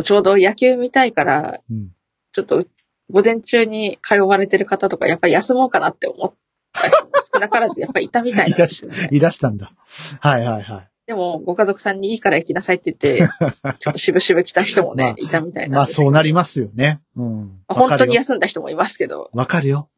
[0.00, 1.74] ちょうど野球見たいから、う。
[1.74, 1.90] うん。
[2.32, 2.64] ちょっと
[3.10, 6.34] 午前中に通われてる方とか、やっぱり休もうかなって思っ
[6.72, 9.08] た人も少なからずやっぱりいたみたいなんですよね。
[9.12, 9.72] いらしたんだ。
[10.20, 10.88] はいはいはい。
[11.06, 13.28] でも、ご家族さんにいいから行きなさいって言って、
[13.80, 17.02] ちょっと渋々来た人もね、まあいたみたいまあなんですけどそうなりますよね。
[17.16, 17.40] うん。
[17.68, 18.14] わ本当に。
[18.14, 19.90] 休んだ人もいますけど、わかるよ。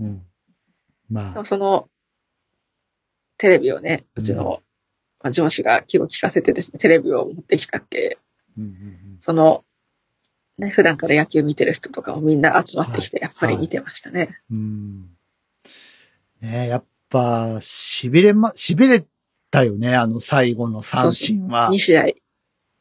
[0.00, 0.22] うん。
[1.10, 1.88] まあでも、その、
[3.38, 4.62] テレビをね、うちの、
[5.22, 8.18] まあ、上司が気を利かせてですね、テレビを持ってきたっけ、
[8.56, 9.64] うんうんうんその、
[10.58, 14.38] ね、普段から野球見てる人とかもみんな集まってきて、はいやっぱり見てましたね。
[14.50, 15.00] うん。
[16.40, 19.04] ねえやっぱ、痺れま、痺れ
[19.50, 21.70] たよね、あの最後の三振は。
[21.70, 22.04] 2試合。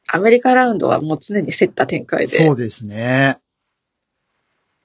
[0.07, 2.37] アメリカラウンドはもう常に競った展開で。
[2.37, 3.39] そうですね。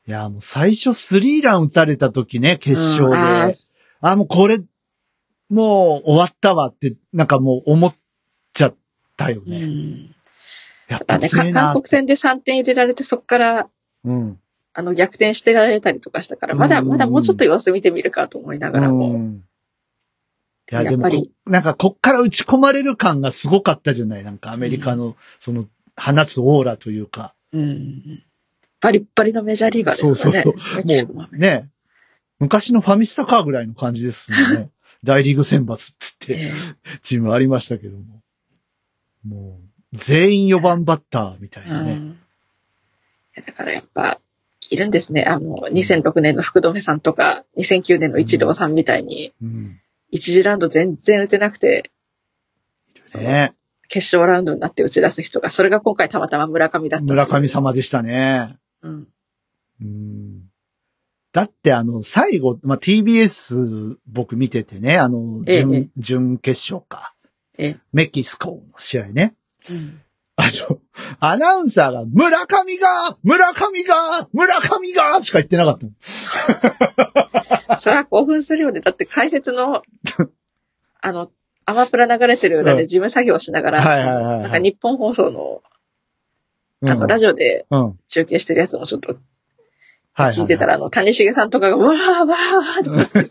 [0.07, 3.53] いや、もう最初スリーラン打たれた時ね、決勝うんあ。
[4.01, 4.59] あ、もうこれ、
[5.51, 7.95] もう終わったわって、なんかもう思っ
[8.53, 8.75] ちゃっ
[9.17, 9.59] たようね。
[9.67, 10.15] ん。
[10.89, 11.53] やっぱだね。
[11.53, 13.69] 韓国戦で3点入れられて、そこから、
[14.05, 14.39] うん。
[14.73, 19.11] あの、逆転してられたりとかしたから、まだ、うんまだもうちょっと様子見てみるかと思いながらも。
[19.11, 19.45] うん
[20.71, 24.25] いや、でもこやっぱり、なんかこっから打ち込まれる感がすごかったじゃない？
[24.25, 27.35] なんかアメリカの、その、放つオーラというか。
[27.53, 28.23] うん。
[28.81, 30.15] バリッバリのメジャーリーガーですね。
[30.15, 31.69] そうそうメキシコももうね、
[32.39, 34.71] 昔のファミスタカーぐらいの感じですもんね。
[35.05, 36.53] 大リーグ選抜っつって、ええ
[37.03, 38.23] チームありましたけども。
[39.27, 39.61] も
[39.93, 41.95] う、全員4番バッターみたいうなね。
[41.95, 42.09] ん。
[42.11, 42.15] い
[43.35, 44.21] やだからやっぱ、
[44.69, 45.25] いるんですね。
[45.25, 49.81] あの、2006年の福留さんとか、2009年の一郎さんみたいに、うん。
[50.11, 51.91] 一次ラウンド全然打てなくて、
[53.15, 53.55] ね
[53.89, 57.05] 決勝ラウンドになって打ち出す人が、それが今回たまたま村上だった。
[57.05, 57.49] 村上。
[57.49, 58.57] 様でしたね。
[58.83, 59.09] うん。
[59.81, 60.50] うん
[61.33, 67.15] だってあの、最後、まあ、TBS 僕見ててね、あの、ええ準、準決勝か。
[67.57, 69.35] ええメキシコの試合ね。
[69.69, 70.01] うん。
[70.37, 70.79] あの、
[71.21, 75.87] アナウンサーが、村上が村上が村上がしか言ってなかった。
[77.79, 78.81] それは興奮するよね。
[78.81, 79.83] だって解説の、
[81.03, 81.31] あの、
[81.67, 85.63] アマプラ流れてる裏で事務作業しながら、はいはいはいはいなんか日本放送の、
[86.83, 87.67] うんあの、ラジオで
[88.09, 89.19] 中継してるやつもちょっと
[90.13, 90.37] はいはい。
[90.37, 93.31] 聞いてたら、あの、谷重さんとかが、わーわーとかっ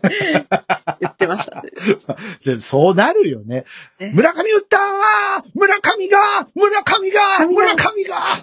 [1.00, 1.70] 言ってましたね。
[2.44, 3.64] でそうなるよね。
[3.98, 4.80] ね村上打ったー
[5.54, 6.18] 村上が
[6.54, 8.36] 村上が神が村上が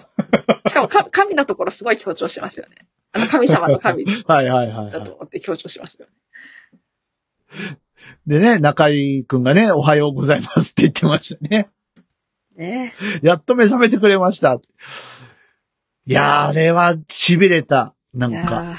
[0.68, 2.86] しかもか、神のところすごい強調しますよね。
[3.12, 6.12] あの、神様の神 はいはいはい、はだと思って強調しますよね。
[8.26, 8.30] い。
[8.30, 11.68] でね、中井くんがね、おはようございますって言ってましたね。
[12.56, 14.60] ねやっと目覚めてくれました。
[16.06, 17.94] いやー、あれは痺れた。
[18.14, 18.76] なんか。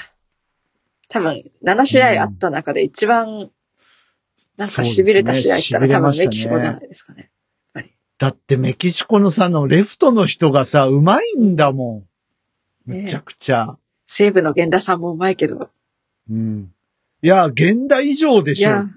[1.09, 3.49] 多分、7試合あった中で一番、
[4.57, 7.31] なんか痺れた試合ったら、多分メキシコじゃないですかね。
[8.19, 12.05] だってメキシコのさ、あのレフトの人がさ、うまいんだも
[12.85, 12.91] ん。
[12.91, 13.77] ねめちゃくちゃ。
[14.05, 15.69] 西部の源田さんもうまいけど。
[16.29, 16.73] うん。
[17.21, 18.87] いや、現代以上でしょ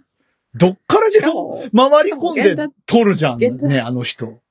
[0.55, 3.39] どっからしでも回り込んで源田取るじゃん。
[3.39, 4.42] 源田ね、あの人。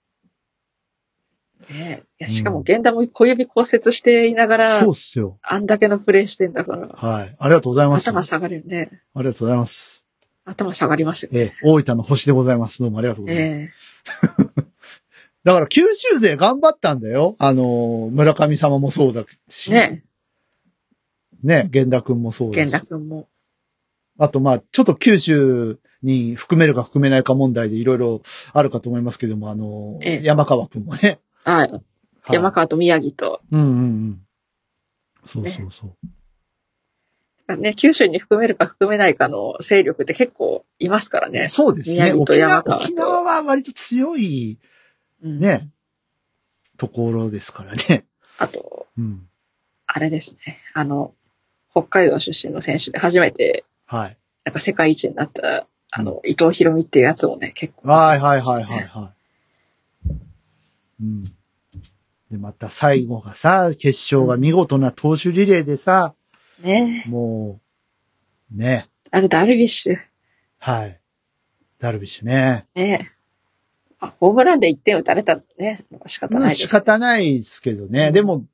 [1.72, 5.40] ねいやしかも源田も小指骨折していながら、そうっすよ。
[5.42, 7.36] あんだけのプレイしてんだから、はい。
[7.40, 8.08] ありがとうございます。
[8.08, 8.90] あ頭下がるよね。
[9.16, 10.06] りがとうございます。
[10.46, 11.30] 頭下がりますよ。
[11.34, 12.80] ええ、大分の星でございます。
[12.80, 13.74] どうもありがとうございます。
[14.58, 14.62] え
[15.44, 17.36] だから九州勢頑張ったんだよ。
[17.40, 19.72] あの、村上様もそうだえし。
[19.72, 20.04] ね
[21.44, 22.58] ね、源田くんもそうだし。
[22.66, 23.28] 源田くんも。
[24.20, 28.22] あと、まあ、ちょっと九州に含めるか含めないか問題でいろいろ
[28.54, 31.20] あるかと思いますけども、あの、ええ山川くんもね。
[31.44, 31.72] はい。
[31.72, 31.82] はい
[32.30, 33.72] 山川と宮城と、うんうんう
[34.12, 34.22] ん。
[35.26, 35.88] そうそうそ
[37.48, 37.58] う。
[37.58, 41.48] ね、九州に含めるか含めないかの勢力って結構いますからね。
[41.48, 41.96] そうですね。
[41.96, 44.60] 宮城と沖縄山川と沖縄は割と強い
[45.24, 45.70] うん、ね、
[46.78, 48.06] ところですからね。
[48.38, 49.28] あと、うん。
[49.86, 50.60] あれですね。
[50.74, 51.14] あの、
[51.72, 54.18] 北海道出身の選手で初めて、はい。
[54.46, 57.90] なんか世界一になった、あの、伊藤博美っていうやつもね、結構。
[57.90, 59.21] はいはいはいはいはい。
[61.02, 61.24] うん。
[61.24, 66.14] で、また最後がさ、決勝が見事な投手リレーでさ、
[66.64, 67.60] ねも
[68.54, 69.98] う、ね、あれ、ダルビッシュ。
[70.60, 71.00] はい。
[71.80, 72.66] ダルビッシュね。
[72.76, 73.10] ね
[74.00, 75.86] あ、ホームランで1点打たれたのね。
[76.08, 76.62] 仕方まあないです。
[76.62, 78.08] 仕方ないですけどね。
[78.08, 78.46] うんでも、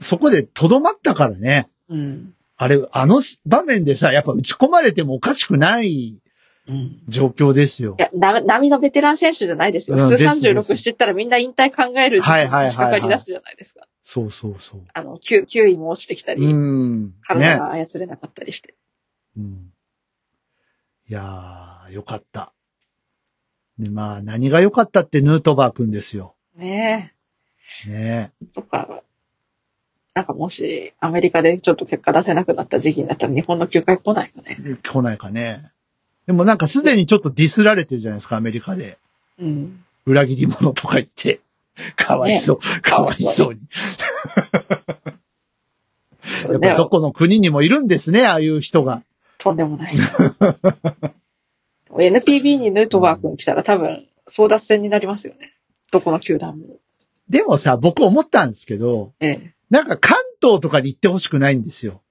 [0.00, 1.68] そこでとどまったからね。
[1.88, 2.34] うん。
[2.56, 6.21] あれ、あの場面でさ、やっぱ打ち込まれてもおかしくないうん。
[7.08, 8.02] 状況ですよい。
[8.02, 9.96] や、な、波のベテラン選手じゃないですよ。
[9.96, 13.86] うん普通ですです36してったらみんな引退考える時はに仕掛かり出すじゃないですか。
[14.04, 14.80] そうそうそう。
[14.94, 17.06] あの、9、9位も落ちてきたり、うん。
[17.06, 17.12] ね。
[17.22, 18.74] 体が操れなかったりして。
[19.36, 19.72] うん。
[21.08, 22.52] いやー、よかった。
[23.78, 26.34] で、まあ、何が良かったってヌートバーくんですよ。
[26.56, 27.14] ね
[27.86, 28.46] ねえ。
[28.54, 29.02] とか、
[30.14, 34.78] なんかもし、アメリカでちょっと結果出せなくなった時期になったら日本の球界来ないかね。
[34.82, 35.72] 来ないかね。
[36.26, 38.98] でもなんかすでにちょっとディスられてるじゃないですか、アメリカで。
[39.38, 39.84] うん。
[40.06, 41.40] 裏切り者とか言って。
[41.96, 42.58] かわいそう。
[42.82, 43.60] かわいそうに。
[46.48, 49.02] やっぱどこの国にもいるんですね、ああいう人が。
[49.38, 49.96] とんでもない。
[51.90, 55.52] NPB にヌートバー君来たら多分争奪戦になりますよね。
[55.90, 56.78] どこの球団も。
[57.28, 59.54] でもさ、僕思ったんですけど、ええ。
[59.70, 62.02] なんか関東とかに行ってほしくないんですよ。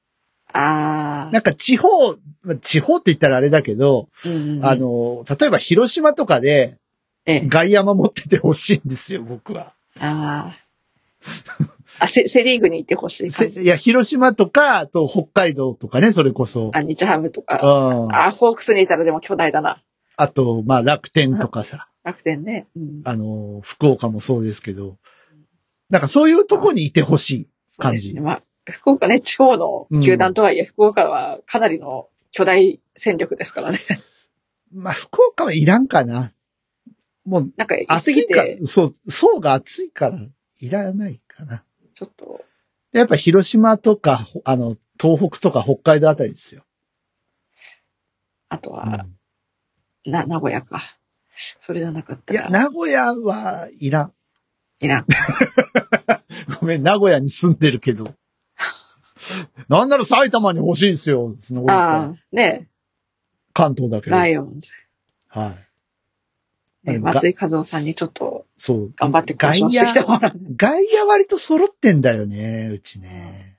[0.52, 1.32] ああ。
[1.32, 2.18] なんか地方、まあ
[2.62, 6.78] 地方って言ったらあれだけど、うんうんあ、の、例えば広島とかで
[7.26, 7.48] ええ。
[7.48, 9.74] 外野守っててほしいんですよ、僕は。
[10.00, 10.56] ああ。
[12.00, 13.62] あ、セ、セリーグに行ってほしい。
[13.62, 16.72] いや、広島とか、あと北海道とかね、それこそ。
[16.74, 17.58] あ、日ハムとうか。
[17.58, 18.16] ん。
[18.16, 19.84] あ、ホークスにいたらでも巨大だな。
[20.18, 22.66] あと、まあ楽天とかさ、 楽天ね。
[22.76, 23.02] うん。
[23.04, 24.98] あの、福岡もそうですけど、
[25.90, 27.48] なんかそういうとこにいてほしい。
[27.78, 28.14] 感じ。
[28.20, 33.80] まあ、福岡ね、地方の球団とはいえ、福岡はかなりの巨大戦力ですからね。
[34.74, 36.32] まあ福岡はいらんかな。
[37.26, 40.20] もう、なんか、暑いかぎて、、そう、層が暑いから、
[40.60, 41.64] いらないかな。
[41.94, 42.44] ちょっと、
[42.94, 46.64] やっぱ広島とか、ほあの、東北とか北海道あたりですよ。
[48.50, 49.16] あとうは、ん
[50.10, 50.82] な、名古屋か。
[51.58, 54.14] それじゃなかったいや、ら、名古屋はいらん。
[54.80, 55.06] いらん。
[56.60, 58.16] ごめん、名古屋に住んでるけど。
[59.72, 61.34] なんなら埼玉に欲しいんですよ。
[61.40, 62.68] そのああ、ね
[63.54, 64.16] 関東だけど。
[64.18, 64.70] ライオンズ。
[65.30, 65.56] は
[66.84, 66.88] い。
[66.92, 68.94] ね、が松井和夫さんにちょっとそう。
[68.98, 70.34] 頑張って交渉してきてもらう。
[70.58, 73.56] 外野割と揃ってんだよね、うちね。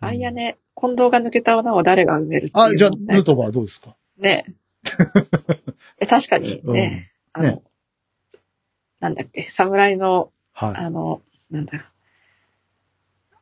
[0.00, 3.96] 外野ね、近藤が抜けた穴を誰が埋めるっていうのあ、じゃあ、ねヌートバーどうですか？
[4.18, 4.44] ね
[6.00, 7.62] え確かに ね、うんあの、ね
[9.00, 10.74] なんだっけ、侍の、はい。
[10.74, 11.92] あの、なんだ、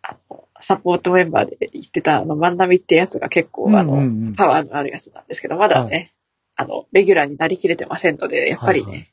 [0.03, 6.13] あの、サポートメンバーで言ってた、あの、万波ってやつが結構、あの、うんうんうんパワーのあるやつなんですけど、まだね、
[6.57, 9.11] あの、レギュラーになりきれてませんので、やっぱりね、はいはい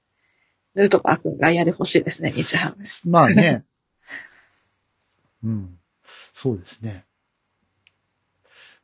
[0.77, 2.86] ヌートバー君外野で欲しいですね、日ハム。
[3.12, 3.65] まあね。
[5.43, 5.79] うん。
[6.33, 7.03] そうですね。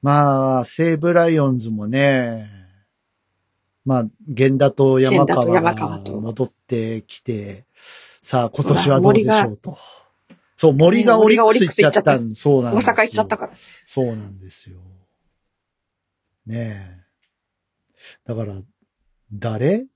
[0.02, 2.50] まあ、西武ライオンズもね、
[3.86, 7.66] まあ、源田と山川が戻ってきて、
[8.24, 9.78] さあ、今年はどうでしょうと。
[10.64, 12.94] そう、森がオリックス行っちゃったんそうなん大ですよ。
[12.96, 13.54] 阪行っちゃったから。
[13.86, 14.78] そうなんですよ。
[16.46, 17.04] ねえ。
[18.24, 18.56] だから、
[19.34, 19.88] 誰？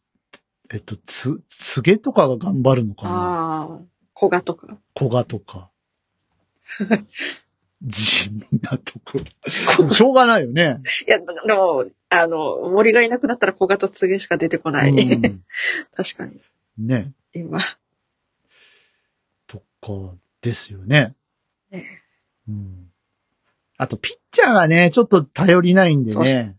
[0.70, 3.12] えっと、つ、つげとかが頑張るのかな？
[3.12, 3.80] ああ、
[4.14, 4.78] 古賀とか。
[4.94, 5.70] 古賀とか。
[7.82, 9.20] 地味なとこ
[9.80, 9.90] ろ。
[9.94, 10.82] しょうがないよね。
[11.08, 14.92] いや、でも、あの、森がいなくなったら古賀と告げしか出てこない。
[14.92, 15.44] うん
[15.96, 16.42] 確かに。
[16.78, 17.14] ね。
[17.34, 17.62] 今。
[19.48, 21.16] とか、ですよね。
[21.72, 21.86] ね
[22.48, 22.90] うん。
[23.78, 26.58] あと、ピッチャーがね、ちょっと頼りないんでね。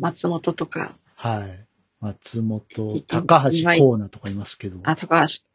[0.00, 1.66] 松本とか、はい。
[2.00, 4.80] 松本い、高橋今井光成とかいますけど。
[4.84, 5.42] あ、高橋。
[5.44, 5.50] うん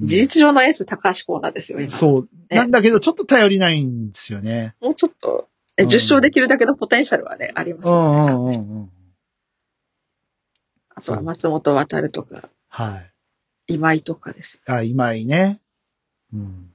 [0.00, 1.88] 事実上のエース高橋光成ですよ、今。
[1.90, 2.28] そう。
[2.50, 4.74] ねなんだけど、ちょっと頼りないんですよね。
[4.80, 8.90] もうちょっと、えうん10勝できるだけのポテンシャルはね、ありますうよね、んうんうんうん。
[10.94, 13.11] あとは松本渡とか、はい。
[13.66, 14.60] 今井とかです。
[14.66, 15.60] あ、今井ね。
[16.32, 16.70] うん。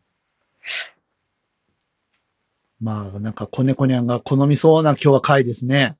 [2.80, 5.97] まあ、なんか、コネコニャンが好みそうな今日は回ですね。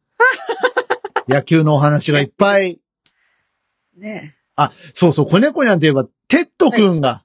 [1.28, 2.80] 野球のお話がいっぱい。
[3.98, 7.24] ねあ、そうそう、コネコニャンといえば、テッド君が、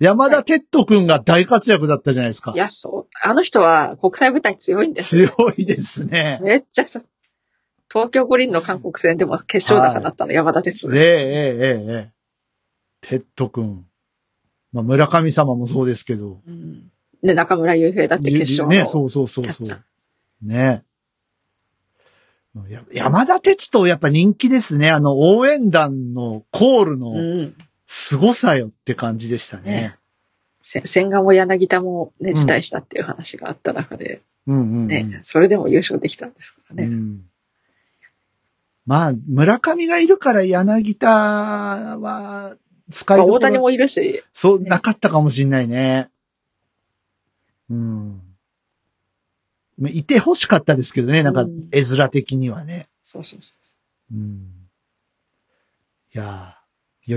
[0.00, 2.58] 山田テッド君が大活躍だったじゃないですかい。
[2.58, 3.10] や、そう。
[3.22, 5.28] あの人は国際舞台強いんですよ。
[5.36, 6.40] 強いですね。
[6.42, 7.02] めっちゃくちゃ。
[7.88, 11.04] 東京五輪の韓国戦でも決勝打かだったの、山田哲人ええです。
[11.04, 12.13] ええええええ。
[13.04, 13.84] 哲人君。
[14.72, 16.40] まあ、村上様もそうですけど。
[16.46, 16.90] うん
[17.22, 18.68] で、中村悠平だって決勝の。
[18.68, 19.84] ね、そうそうそうそう。
[20.42, 20.82] ね。
[22.68, 24.90] や山田哲人やっぱ人気ですね。
[24.90, 27.54] あの応援団のコールうのん。
[27.86, 29.62] 凄さよって感じでしたね。
[29.62, 29.96] ね
[30.62, 34.86] せ千賀も柳田もね、うん辞退したっていう話があった中で、うんうん、うん。
[34.86, 36.84] ね、それでも優勝できたんですからね。
[36.84, 37.24] うん
[38.86, 42.56] まあ、村上がいるから柳田は
[42.90, 46.10] 使いま大谷もいるし、そう、ねなかったかもしんないね。
[47.70, 48.22] うん。
[49.78, 52.88] まあいて欲しかったですけどね、なんかうん、絵面的にはね。
[53.04, 53.54] そうそうそ
[54.12, 54.50] うん。
[56.14, 56.64] いやー。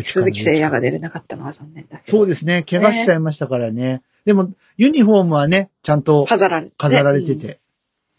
[0.03, 2.17] 鈴木誠也が出れなかったのは残念だけど。
[2.17, 4.01] そうですね、怪我しちゃいましたからね。
[4.25, 6.75] でも、ユニフォームはね、ちゃんと飾られて、ね。
[6.77, 7.60] 飾られてうんて、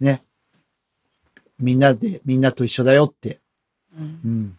[0.01, 0.23] ね。
[1.59, 3.41] みんなで、みんなと一緒だよって。
[3.95, 4.59] うんうん。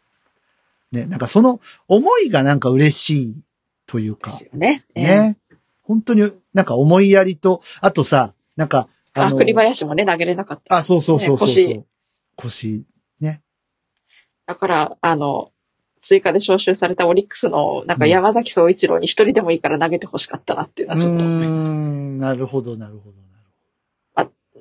[0.91, 3.36] ね、なんかその思いがなんか嬉しい
[3.86, 4.86] というかです、よね。
[4.95, 5.38] ええね。
[5.84, 10.75] 本当になんか思いやりと、あとさ、なんか、あ、栗林もね、投げれなかった。
[10.75, 11.86] あ、そうそうそうそうね
[12.36, 12.86] 腰。
[13.19, 13.41] ね。
[14.45, 15.52] だから、あの、
[15.99, 21.71] 追加で招集されたオリックスの、なんか山崎総一郎に一人でもいいから投げてほしかったなっていうのうーはちょっと思います。
[21.71, 23.19] ん、なるほど、なるほど。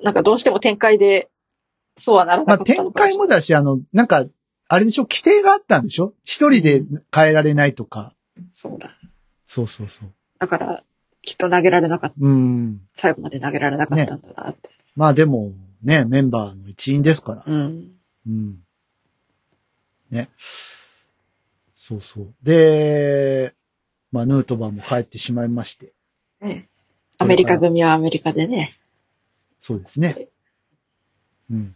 [0.03, 1.29] なんかどうしても展開で、
[1.97, 3.11] そうはならまあ、なかった展のかもしれない。
[3.11, 4.25] 開もだし、あの、なんか、
[4.71, 6.13] あれでしょ、規定があったんでしょ？
[6.23, 8.13] 一人で変えられないとか。
[8.53, 8.91] そうだ。
[9.45, 10.09] そうそうそう。
[10.37, 10.83] だから、
[11.23, 12.15] きっと投げられなかった。
[12.19, 12.81] うん。
[12.95, 14.69] 最後まで投げられなかったんだなって。
[14.95, 15.51] まあでも、
[15.83, 17.43] ね、メンバーの一員ですから。
[17.45, 17.91] うん。
[18.27, 18.59] うん。
[20.11, 20.29] ね。
[21.73, 22.33] そうそう。
[22.43, 23.55] で、
[24.11, 25.93] まあ、ヌートバーも帰ってしまいまして。
[26.41, 26.67] ね
[27.17, 28.73] アメリカ組はアメリカでね。
[29.59, 30.29] そうですね。
[31.49, 31.75] うん。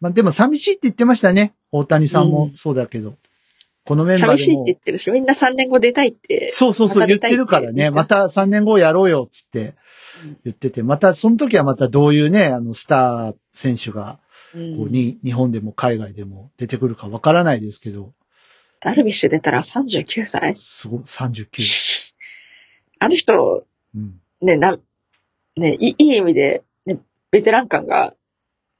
[0.00, 1.54] まあ、でも寂しいって言ってましたね。
[1.78, 3.14] 大谷さんもそうだけど。
[3.84, 4.38] このメンバーでも。
[4.38, 6.50] 寂しいって言ってるし、みんな3年後出たいって。
[6.52, 7.90] そうそうそう、言ってるからね。
[7.90, 9.74] また3年後やろうよ、つって
[10.24, 10.82] うん言ってて。
[10.82, 14.18] また、その時はまたどういうね、あの、スター選手が、
[14.54, 18.12] うんこうに、日本でも海外でも出てくるかわからないですけど、
[18.80, 22.14] ダルビッシュ出たら39歳すごい、39。
[22.98, 24.20] あの人、うん。
[24.40, 24.78] ね、な、
[25.56, 26.98] ね、いいい意味で、ね、
[27.30, 28.14] ベテラン感が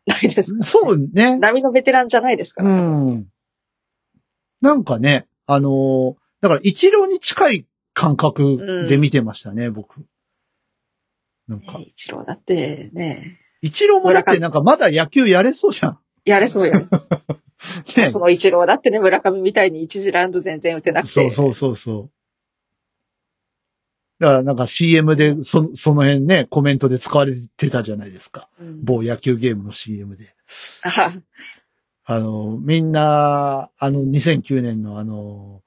[0.06, 1.38] ないですねそうね。
[1.38, 2.72] 波のベテランじゃないですかうら。
[2.74, 3.26] ん。
[4.60, 10.06] なんかね、あのーだから一郎に近い感覚で見てましたね、僕。
[11.48, 15.98] なんかね、一郎だってね、一郎もだってなんかまだ野球やれそうじゃん。
[16.24, 16.88] やれそうやん。
[17.96, 18.18] ねそ。
[18.18, 21.10] の一郎だってね、村上みたいに一次ラウンド全然打てなくて。
[21.10, 22.10] そうそうそうそう。
[24.18, 28.48] だからなんか CM でそその辺ね、コメントで使われてたじゃないですか。
[28.60, 28.84] うん。
[28.84, 30.34] 某野球ゲームの CM で。
[30.82, 31.12] あ
[32.08, 35.62] あの、みんな、あの、2009年のあの、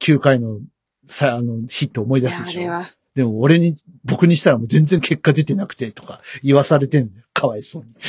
[0.00, 0.60] 9回の
[1.06, 2.60] さ、あの、ヒット思い出すでしょ？
[2.60, 7.26] あれは、でも俺に、僕にしたらもう全然結果出てなくてとか言わされてんだよ。
[7.32, 7.94] かわいそうに。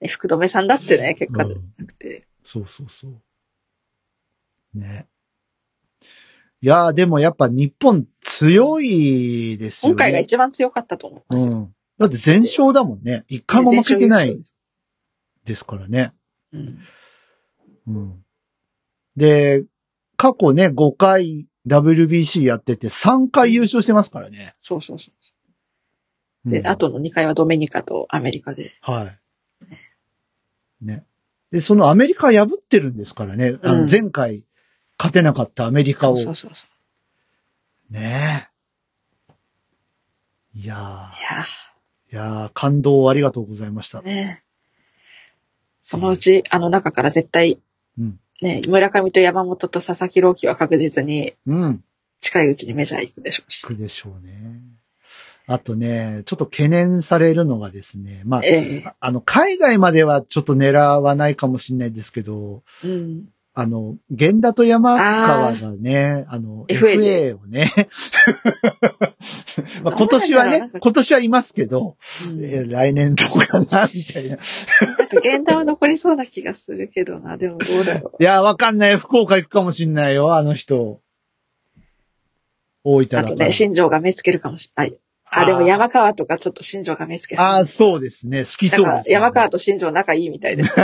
[0.00, 2.26] ね福留さんだってね、結果出うんなくて。
[2.42, 4.78] そうそうそう。
[4.78, 5.06] ね。
[6.62, 9.94] いやーでもやっぱ日本強いですよね。
[9.94, 11.52] 今回が一番強かったと思いますよ。
[11.52, 11.74] うん。
[11.98, 13.24] だって全勝だもんね。
[13.26, 14.40] 一回も負けてない
[15.44, 16.12] ですからね。
[16.52, 16.78] うん。
[17.88, 18.24] うん。
[19.16, 19.64] で、
[20.16, 24.54] 過去ね、5回 WBC やってて3回優勝してますからね。
[24.62, 25.12] そうそうそう。
[26.46, 28.72] うんで、あとの2回はドメニカとアメリカで。
[28.80, 29.12] は
[30.82, 30.84] い。
[30.84, 31.04] ね。
[31.52, 33.58] で、そのアメリカ破ってるんですからね。
[33.62, 34.44] あのうん前回
[34.98, 36.16] 勝てなかったアメリカを。
[36.16, 36.66] そうそうそ
[37.90, 37.92] う。
[37.92, 38.52] ねえ。
[40.58, 44.02] いやいやー、いやー、感動をありがとうございましたー、。
[44.02, 44.42] ね
[45.80, 47.60] そのうち、あの中から絶対、
[47.98, 48.20] うん。
[48.40, 51.84] ね、村上と山本と佐々木朗希は確実にうん。
[52.20, 53.66] 近いうちにメジャー行くでしょうし。
[53.66, 54.60] くでしょうね。
[55.46, 63.28] あとね、ちょっと懸念されるのがですね、まあ、ええあの、海外まではちょっと狙わないかもしれないですけど、うん。
[63.54, 67.70] あの、源田と山川がね、あの、FA をね、
[69.84, 74.36] まあ今年はね今年はいますけど、うんえ来年どうかな、みたいな。
[74.36, 78.96] なんか現代は残りそうな気がするけどな、でもどうだろ いや、わかんない。
[78.96, 81.02] 福岡行くかもしんないよ、あの人。
[82.84, 83.08] 大分う。
[83.08, 83.18] だ。
[83.18, 84.98] あとね、新庄が目つけるかもしれない。
[85.26, 87.46] あ、でも山川とかちょっと新庄が目つけそう。
[87.46, 88.44] ああ、そうですね。
[88.44, 89.12] 好きそうです、ね。
[89.12, 90.72] 山川と新庄仲いいみたいです。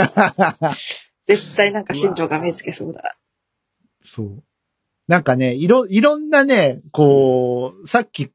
[1.29, 3.15] 絶対なんか新庄が目つけそうだ。
[4.01, 4.43] そう。
[5.07, 8.31] なんかね、いろ、いろんなね、こう、さっき、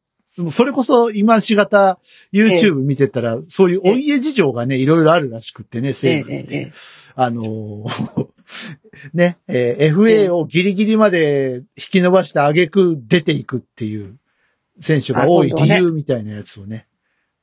[0.51, 1.99] それこそ今しがた
[2.33, 6.73] YouTube 見てたら、そういうお家事情がね、いろいろあるらしくってね、え西武ってええええ。
[7.17, 8.29] あのー
[9.15, 14.19] ね、えー FA をギリギリまで引き伸ばしてあげく出ていくっていう
[14.81, 16.87] 選手が多い理由みたいなやつをね、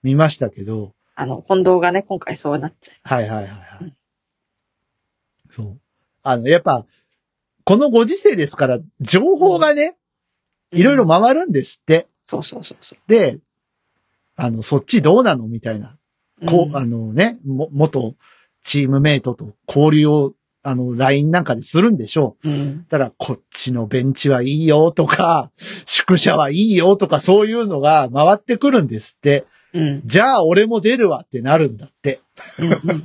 [0.04, 3.94] 見ましたけど、あの、近藤がね、今回そうなっちゃはいはいはいはうい。
[5.52, 5.80] そう。
[6.24, 6.86] あの、やっぱ、
[7.64, 9.98] このご時世ですから、情報がね、
[10.72, 10.78] う。
[10.80, 12.08] いろいろま、回るんですって。
[12.26, 13.40] そうそうそうそで、
[14.36, 15.98] あの、そっちどうなのみたいな。
[16.42, 16.46] う。
[16.46, 18.16] こう、んあのね、も、元
[18.64, 20.34] チームメイトと交流を、
[20.64, 22.50] あの、LINE なんかでするんでしょう。
[22.50, 22.86] うん。
[22.90, 25.52] だから、こっちのベンチはいいよとか、
[25.86, 29.46] 宿舎はいいよとか、そういうのが回ってくるんですって。
[29.74, 30.02] うん。
[30.06, 32.22] じゃあ、俺も出るわってなるんだって。
[32.60, 33.04] うんうん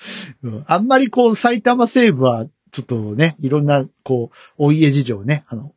[0.42, 5.72] うんあんまりこう、埼玉西部は、ちょっとね、いろんな、こう、お家事情ね、あの、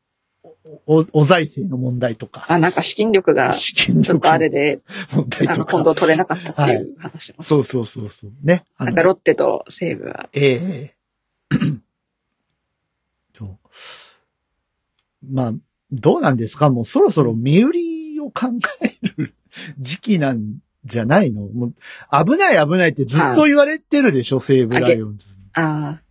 [0.85, 4.79] お、おお財政の問題とか、あ、なんか資金力が、資金力ちょっとあれので、
[5.13, 5.65] 問題とか。
[5.65, 7.43] か今度取れなかったっていう話も。
[7.43, 8.31] そうそうそうそう。
[8.43, 8.65] ね。
[8.77, 10.95] なんかロッテと西武は、ええ
[13.37, 13.57] そう。
[15.29, 15.53] まあ、
[15.91, 16.69] どうなんですか？
[16.69, 18.47] もうそろそろ身売りを考
[18.81, 19.33] える
[19.79, 21.41] 時期なんじゃないの？
[21.41, 21.73] もう
[22.25, 24.39] 危ない危ないってずっと言われてるでしょ？
[24.39, 25.35] 西武ライオンズに。
[25.53, 26.01] ああ、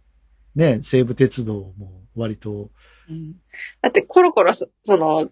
[0.55, 2.71] ね、西武鉄道も割と。
[3.09, 3.33] うん。
[3.83, 5.31] だってコロコロそ、その、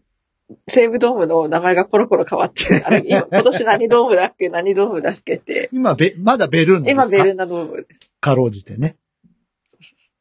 [0.66, 4.48] 西武ドームの名前がコロコロ変わって、あれ、今 今年何ドームだっけ？
[4.48, 7.02] 何ドームだっけって、今、べ、まだベルーナですか？
[7.04, 8.10] 今ベルーナドームです。
[8.20, 8.96] かろうじてね。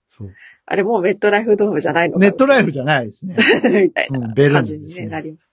[0.10, 0.34] そう。
[0.66, 3.38] あれもうメットライフドームじゃないのかネットライフじゃないですね。
[3.82, 5.47] みたいうんなベルーナ感じに、ですねね、なります。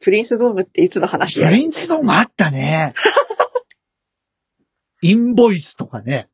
[0.00, 1.48] プリンスドームっていつの話や？
[1.48, 2.94] プリンスドームあったね。
[5.02, 6.28] インボイスとかね。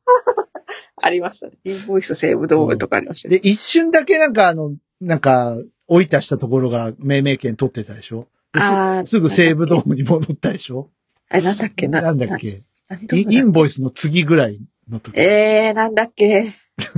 [1.01, 1.53] ありましたね。
[1.63, 3.39] インボイス西武ドームとかありましたね。
[3.39, 5.57] で、一瞬だけなんかあの、なんか、
[5.87, 8.27] 置いたしたところが命名権取ってたでしょ？
[8.53, 10.89] ですあーすぐ西武ドームに戻ったでしょ？
[11.31, 11.87] え、なんだっけ？
[11.89, 12.63] ななんだっけ？
[12.87, 15.19] 何ドームだイインボイスの次ぐらいの時。
[15.19, 16.53] えー、なんだっけ？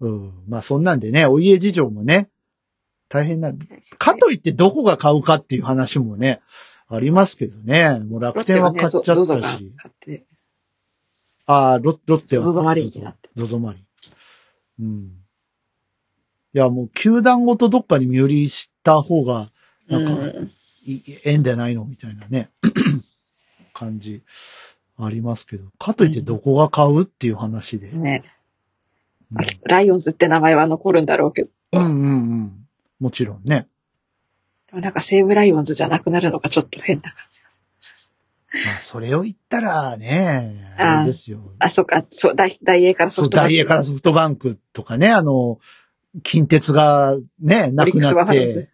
[0.00, 0.32] うん。
[0.48, 2.28] まあそんなんでね、お家事情もね、
[3.12, 3.52] 大変な。
[3.98, 6.40] かといってどこが買うかっていう話もね、
[6.88, 8.00] ありますけどね。
[8.00, 9.72] もう楽天は買っちゃったし。
[9.76, 10.24] 買って、
[11.44, 12.44] ああ、ロロッテは。
[12.44, 13.28] ゾゾマリンになって。
[13.36, 13.84] ゾゾマリン。
[14.80, 15.12] うん。
[16.54, 19.50] いや、もう球団ごとどっかに身売りした方が、
[19.88, 20.50] なんかうん
[21.24, 22.48] えんじゃないのみたいなね、
[23.74, 24.22] 感じ
[24.96, 25.70] ありますけど。
[25.78, 27.90] かといってどこが買うっていう話で。
[27.90, 28.22] ね。
[28.24, 32.61] うんまあライオンズって名前は残るんだろうけど、うんうんうん。
[33.02, 33.66] もちろんね。
[34.68, 37.40] でもなんか西武ライオンズじゃなくなるのがちょっと変な感じ。
[38.66, 41.40] まあ、それを言ったらね、あれですよ。
[41.58, 45.58] あ、そっか、そう、大、大英からソフトバンクダイエーからソフトバンクとかね、あの、
[46.22, 48.70] 近鉄がね、なくなって。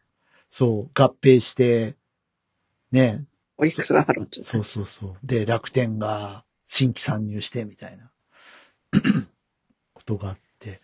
[0.50, 1.96] そう、合併して、
[2.92, 3.24] ね、
[3.56, 4.42] オリックスバファローズ。
[4.42, 5.16] そうそうそう。
[5.24, 8.10] で、楽天が新規参入してみたいな
[9.94, 10.80] ことがあって。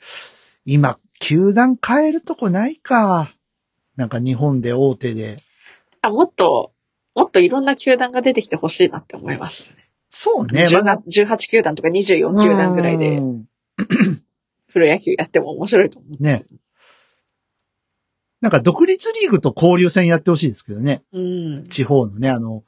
[0.65, 3.33] 今、球団変えるとこないか。
[3.97, 5.43] なんか日本で大手で。
[6.01, 6.73] あ、もっと、
[7.15, 9.85] もっといろんな球団が出てきてほしいなって思いますね。
[10.09, 10.99] そうね、まだ。
[10.99, 13.45] 18 18球団とか24球団ぐらいでうん
[14.73, 16.23] プロ野球やっても面白いと思う。
[16.23, 16.45] ね。
[18.41, 21.03] なんか独立リーグと交流戦やってほしいですけどね。
[21.13, 21.69] うん。
[21.69, 22.65] 地方のね、あの、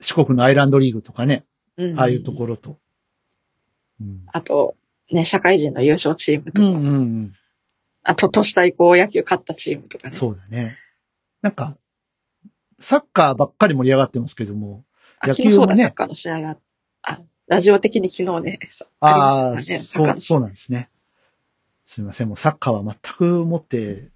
[0.00, 1.44] 四国のアイランドリーグとかね、
[1.76, 2.78] うんああいうところと。
[4.00, 4.22] うん。
[4.26, 4.76] あと、
[5.12, 7.32] ね、社会人の優勝チームとか、うんうんうん。
[8.02, 10.16] あと、都市対抗野球勝ったチームとかね。
[10.16, 10.76] そうだね。
[11.42, 11.76] なんか、
[12.78, 14.84] サッカーばっかり盛り上がってますけども、
[15.20, 16.56] あ野球もねそうだ、サッカーの試合が、
[17.02, 18.58] あ、ラジオ的に昨日ね、
[19.00, 20.88] ああ、ねそう、そうなんですね。
[21.84, 22.28] すみません。
[22.28, 24.08] もうサッカーは全くもって、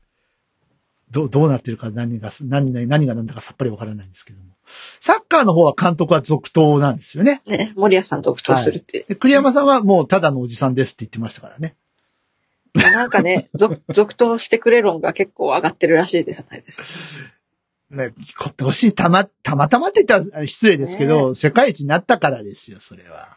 [1.11, 4.55] どう、どうなってるか何が、何が、何が何だかさっぱりわからないんですけども。
[4.99, 7.43] サッカーの方は監督は続投なんですよね。
[7.47, 9.05] ね、森保さん続投するって。
[9.09, 11.77] で栗山さんはもうただのおじさんですって言ってましたからね。
[12.75, 16.87] なんかね、続、続投してくれ論が結構上がってるらしいじゃないですか。
[17.91, 23.37] ね、今年たま、たまたまって言ったら失礼ですけど、世界一になったからですよ、それは。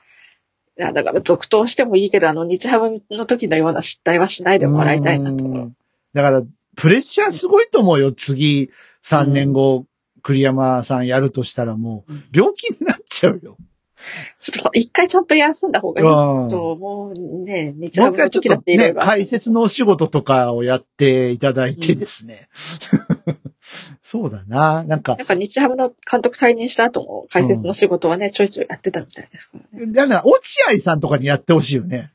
[0.80, 5.44] いや、だから続投してもいいけど、あの、日ハムの時のような失態はしないでもらいたいなと。
[5.44, 5.76] うん
[6.14, 6.42] だから、
[6.78, 8.70] プレッシャーすごいと思うよ、次、
[9.04, 9.86] 3年後、
[10.22, 13.58] 栗山さんやるとしたらもううん、病気になっちゃうよ。
[14.40, 19.02] ちょっと一回ちゃんと休んだ方がいいうんと、もうね、日ハムのもう一回ちょっとね、時だっていろいろ。
[19.02, 22.48] 解説のお仕事とかをやっていただいてですね。
[24.02, 24.84] そうだな。
[24.84, 29.86] なんかな、んか日ハムの監督退任した後も解説の仕事はね、ちょいちょいやってたみたいですからね。
[29.88, 32.12] なんか、落合さんとかにやってほしいよね。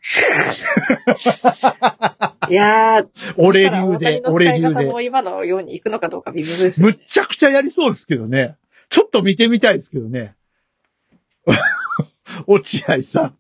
[2.49, 5.05] いやー、俺流で、俺流で。
[5.05, 6.83] 今のように行くのかどうか微妙です。
[6.83, 8.57] むっちゃくちゃやりそうですけどね。
[8.89, 10.35] ちょっと見てみたいですけどね。
[12.47, 13.37] 落合さん。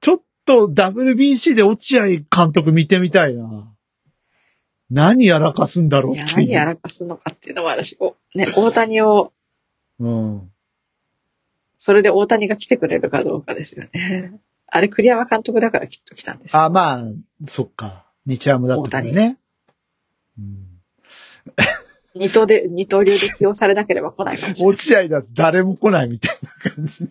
[0.00, 3.70] ちょっと WBC で落合監督見てみたいな。
[4.90, 6.28] 何やらかすんだろうっていう。
[6.28, 9.32] 何やらかすのかっていうのもあるし、お、ね、大谷を、
[9.98, 10.50] うん。
[11.78, 14.40] それで大谷が来てくれるかどうかですよね。
[14.76, 16.62] あれ、栗山監督だからきっと来たんですよ。
[16.62, 17.02] あ、まあ、
[17.46, 18.06] そっか。
[18.26, 19.38] 日ハムだったからね。
[20.36, 20.66] うん、
[22.16, 24.74] 二刀で、二刀流で起用されなければ来ないかもしれない。
[24.74, 27.08] 落合だ、誰も来ないみたいな感じ。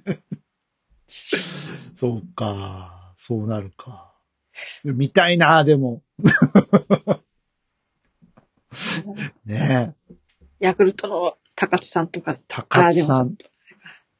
[1.07, 3.13] そうか。
[3.15, 4.11] そうなるか。
[4.83, 6.03] 見たいな、でも。
[9.45, 10.15] ねえ。
[10.59, 13.37] ヤクルトの高津さんとか、高津さん。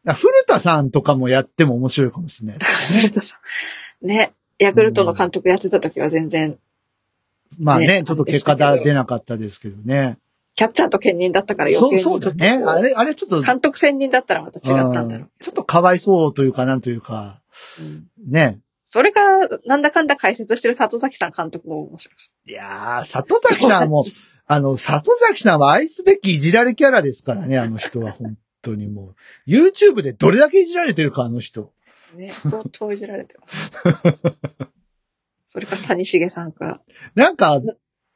[0.06, 2.66] あ古田さんとかもやっても面白いかもしれないね。
[2.94, 3.40] ヤクルトさ
[4.02, 4.08] ん。
[4.08, 6.58] ね、ヤクルトの監督やってた時は全然、
[7.60, 10.18] まあね、ねちょっと結果だ出なかったですけどね。
[10.56, 12.64] キャッチャーと兼任だったから余そう、計にそうだね。
[12.64, 17.42] あれ、あれちょっと、監督専任だったらまた違ったんだろうんちょっとかわいそうというか、なんというか、
[17.80, 17.84] う。
[17.84, 18.60] うんね。
[18.86, 19.22] それが、
[19.66, 22.14] なんだかんだ解説してる里崎さん監督も面白
[22.46, 22.52] い。
[22.52, 24.06] いやー、里崎さんも、
[24.46, 29.14] あの、里崎さんは愛すべきいじられキャラですからね、あの人は本当にも
[29.48, 29.50] う。
[29.50, 31.72] YouTube でどれだけいじられてるか、あの人。
[32.16, 33.72] ね、相当いじられてます。
[35.46, 36.82] それか谷繁さんか。
[37.14, 37.62] なんか、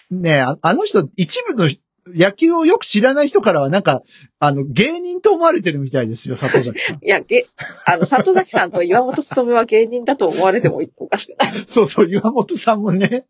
[0.10, 1.70] ねああの人、一部の
[2.08, 4.02] 野球をよく知らない人からはなんか、
[4.40, 6.96] あの、芸人と思われてるみたいですよ、里崎さん。
[6.98, 7.46] いや、げ、
[7.86, 11.52] あの、里崎さんと岩本勤は芸人だと思われてもおかしくない。
[11.68, 13.28] そうそう、岩本さんもね。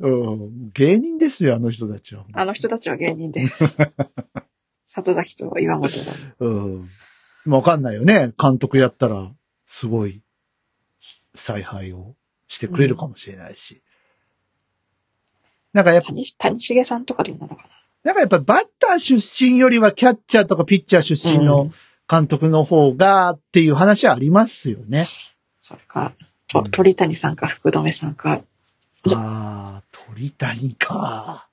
[0.00, 2.24] うん、芸人ですよ、あの人たちは。
[2.32, 3.78] あの人たちは芸人です。
[4.86, 6.12] 里崎と岩本だ。
[6.40, 6.88] うん。
[7.44, 8.32] まあわかんないよね。
[8.38, 9.30] 監督やったら、
[9.66, 10.22] すごい、
[11.34, 12.14] 采配を
[12.48, 13.82] してくれるかもしれないし。
[15.72, 17.66] なんかやっぱ、谷、谷繁さんとかどうなのか
[18.04, 21.52] なんかやっぱバッター出身よりはキャッチャーとかピッチャー出身な。
[21.52, 21.74] うのん
[22.12, 25.08] 監督の方がっていう話はありますよね。
[25.62, 26.12] それか、
[26.46, 28.42] と鳥谷さんか福留さんか、
[29.06, 31.48] うんああ、鳥谷か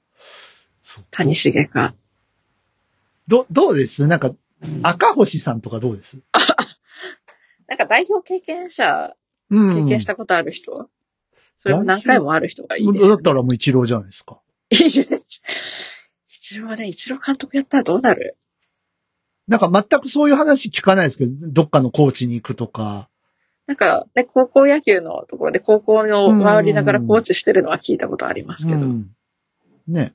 [1.11, 1.93] 谷繁か。
[3.30, 4.07] ど、どうです？
[4.07, 4.36] なんか、うん
[4.84, 6.17] 赤星さんとかどうです？
[7.67, 9.15] なんか代表経験者、
[9.49, 9.86] うん。
[9.86, 10.89] 経験したことある人、
[11.57, 13.09] それも何回もある人がいいです、ね。
[13.09, 14.41] だったらもう一郎じゃないですか。
[14.69, 15.05] 一
[16.57, 18.38] 郎はね、一郎監督やったらどうなる？
[19.47, 23.09] なんか全くそういう話聞かないですけど、どっかのコーチに行くとか。
[23.65, 28.80] なんか、ね、高校野球のところで高校の回りながらコーチしてるのは聞いたことありますけど。
[28.80, 28.84] うん。
[28.84, 28.86] う
[29.91, 29.93] ん。
[29.93, 30.13] ね。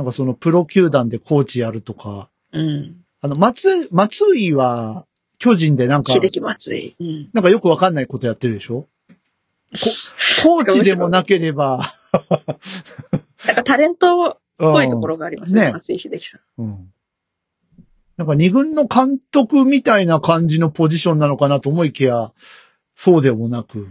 [0.00, 2.30] なんかそのプロ球団でコーチやるとか。
[2.54, 5.04] あの、松、松井は
[5.38, 6.96] 巨人でなんか、秀樹松井。
[6.98, 7.30] うん。
[7.34, 8.86] なんかよくわかんないことやってるでしょ？
[10.42, 11.92] コーチでもなければ、
[13.44, 15.66] なんかタレントっうんぽいところがありますね。
[15.66, 16.62] ね松井秀喜さん。
[16.62, 16.92] うん。
[18.16, 22.32] なんか二軍の監督みたいな感じのポジションなのかなと思いきや、
[22.94, 23.86] そうでもなく、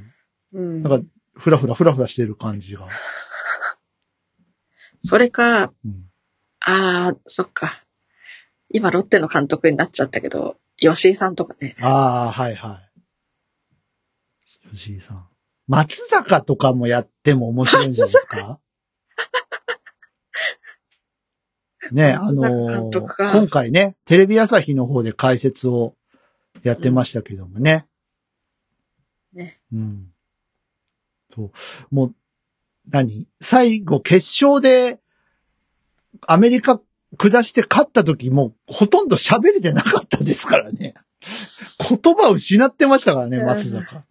[0.53, 0.82] うん。
[0.82, 2.88] なんか、ふらふらふらふらしてる感じが。
[5.04, 6.10] それか、うん。
[6.62, 7.84] ああ、そっか。
[8.70, 11.76] 今ロッテの監督になっちゃったけど、吉井さんとかね。
[11.80, 14.76] ああ、はいはい。
[14.76, 15.28] 吉井さん。
[15.68, 18.60] 松坂とかもやっても面白いんじゃないですか？
[21.91, 25.95] ね、あの今回ね、テレビ朝日の方で解説を
[26.62, 27.88] やってましたけどもね。
[29.34, 29.62] ね。
[29.72, 30.12] うん。
[31.32, 31.52] と、
[31.89, 32.16] もう、
[32.90, 33.28] 何？
[33.42, 35.00] 最後決勝で
[36.28, 36.82] アメリカ
[37.18, 40.94] 下して勝った時もうほとんど喋れてなかったですからね。
[42.02, 44.04] 言葉を失ってましたからね、うん松坂。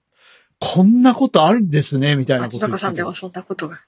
[0.61, 3.81] こんなことあるんですね、みたいなこと松坂さんでもそんなことが。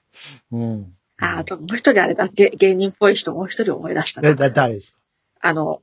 [0.51, 0.93] うん。
[1.19, 4.97] あ、あともう一人あれだ、芸芸人っぽい人もう一人思い出したなえ、だ、誰ですか？
[5.41, 5.81] あの、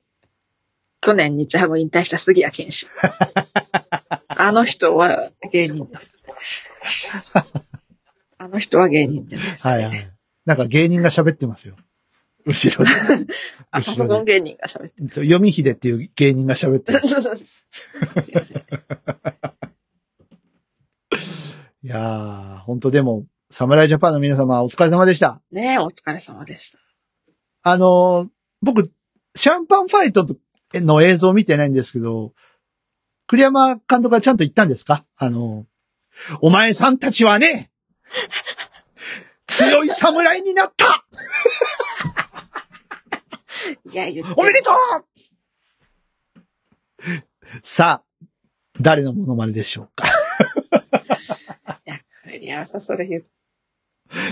[1.01, 2.87] 去年日ハム引退した杉谷健志。
[4.29, 6.19] あの人は芸人です。
[8.39, 9.85] あの人は芸人じゃないですか、ね。
[9.85, 10.11] はいはい。
[10.47, 11.77] なんか芸人が喋ってますよ。
[12.47, 12.91] 後ろで。
[13.71, 15.09] あ、パソコン芸人が喋ってる。
[15.11, 17.01] 読み秀っていう芸人が喋ってる。
[21.83, 25.41] いやー、本当でも、侍ジャパンの皆様お疲れ様でした。
[25.53, 26.79] ねえ、お疲れ様でした。
[27.63, 28.29] あのー
[28.61, 28.91] 僕、
[29.37, 30.27] シャンパンファイト
[30.75, 32.35] の映像見てないんですけど、
[33.29, 35.05] 栗山監督はちゃんと言ったんですか？
[35.17, 37.71] あのーお前さんたちはね、
[39.47, 41.05] 強い侍になった。
[43.91, 44.75] いや、言っておめでとう。
[47.63, 48.29] さあ、
[48.81, 50.07] 誰のモノマネでしょうか。
[51.87, 53.27] いや、栗山さん、それ言う。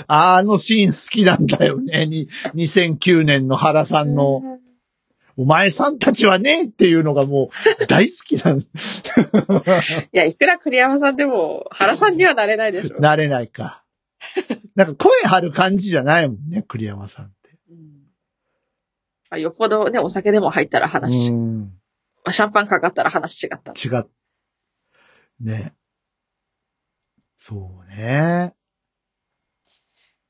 [0.07, 2.07] あのシーン好きなんだよね。
[2.07, 4.56] に2009年の原さんの、
[5.37, 8.65] お前さんたちはねっていうのがもう大好きなん、 い
[10.13, 13.01] や、いくら栗山さんでも、原さんにはなれないでしょ。
[13.01, 13.85] なれないか。
[14.75, 17.51] なんか声張る感じじゃないもんね、栗山さんって。
[17.71, 17.77] うん
[19.31, 21.61] まあ、よっぽどね、お酒でも入ったら話、うん。
[22.25, 23.73] まあシャンパンかかったら話違った。
[23.73, 24.09] 違う。
[25.41, 25.75] ね。
[27.37, 28.55] そうね。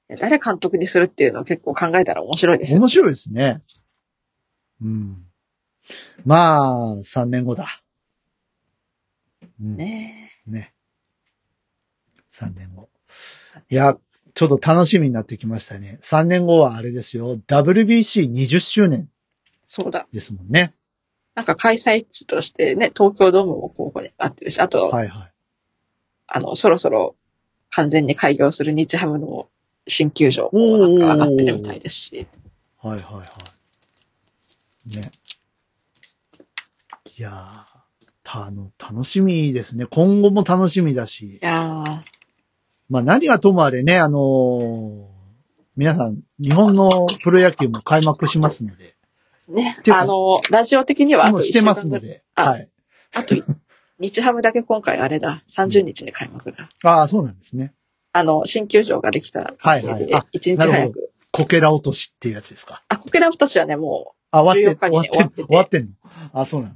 [0.08, 2.78] 誰監督にするっていうのを結構考えたら面白いですよ。
[2.78, 3.60] 面白いですね。
[4.82, 5.26] うん。
[6.24, 7.82] まあ、3年後だ。
[9.60, 10.32] うん、ね。
[10.46, 10.74] ね
[12.30, 12.88] 3年後。
[13.70, 13.96] いや、
[14.34, 15.98] ちょっと楽しみになってきましたね。
[16.02, 17.36] 3年後はあれですよ。
[17.46, 19.08] WBC20 周年
[19.66, 20.06] そうだ。
[20.12, 20.74] ですもんね。
[21.34, 25.32] なんか開催地としてね、東京ドームも候補にあってるし、あと、はいはい。
[26.26, 27.16] あの、そろそろ
[27.70, 29.48] 完全に開業する日ハムの
[29.86, 32.26] 新球場おもーなんか上がってるみたいですし。
[32.78, 33.55] はいはいはい。
[34.86, 35.00] ね。
[37.18, 39.86] いやー、た、あの、楽しみですね。
[39.86, 41.38] 今後も楽しみだしい。
[41.42, 42.04] や
[42.88, 45.16] まあ何はともあれね、あのー
[45.76, 52.00] 皆さん、日本のプロ野球も開幕しますので、ー、ねあの、ラジオ的にはもうしてますの。
[52.00, 52.70] で、あはい。
[53.12, 53.34] あと、
[53.98, 56.70] 日ハムだけ今回あれだ、30日に開幕だ。
[56.82, 57.74] ああ、そうなんですね。
[58.12, 61.10] あの、新球場ができたはいはいあ、一日早く。
[61.30, 62.82] こけら落としっていうやつですか。
[62.88, 65.88] あ、こけら落としはね、もあ、終わって、14日に終わって、終終わってんの？
[66.32, 66.74] あ、そうなの。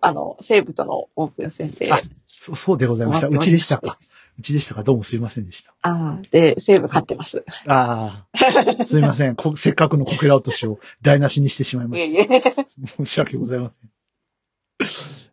[0.00, 3.28] あの、西武とのオープン戦で、あそう、そうでございました。
[3.28, 3.98] うちでしたか。
[4.38, 4.82] うちでしたか。
[4.82, 5.74] どうもすいませんでした。
[5.82, 7.44] ああ、で、西武勝ってます。
[7.66, 9.36] ああ、 すいません。
[9.36, 12.40] こせっかくのこけら落としを台無しにしてしまいましいえいえ。
[12.40, 12.66] た。
[12.96, 13.90] 申し訳ございません。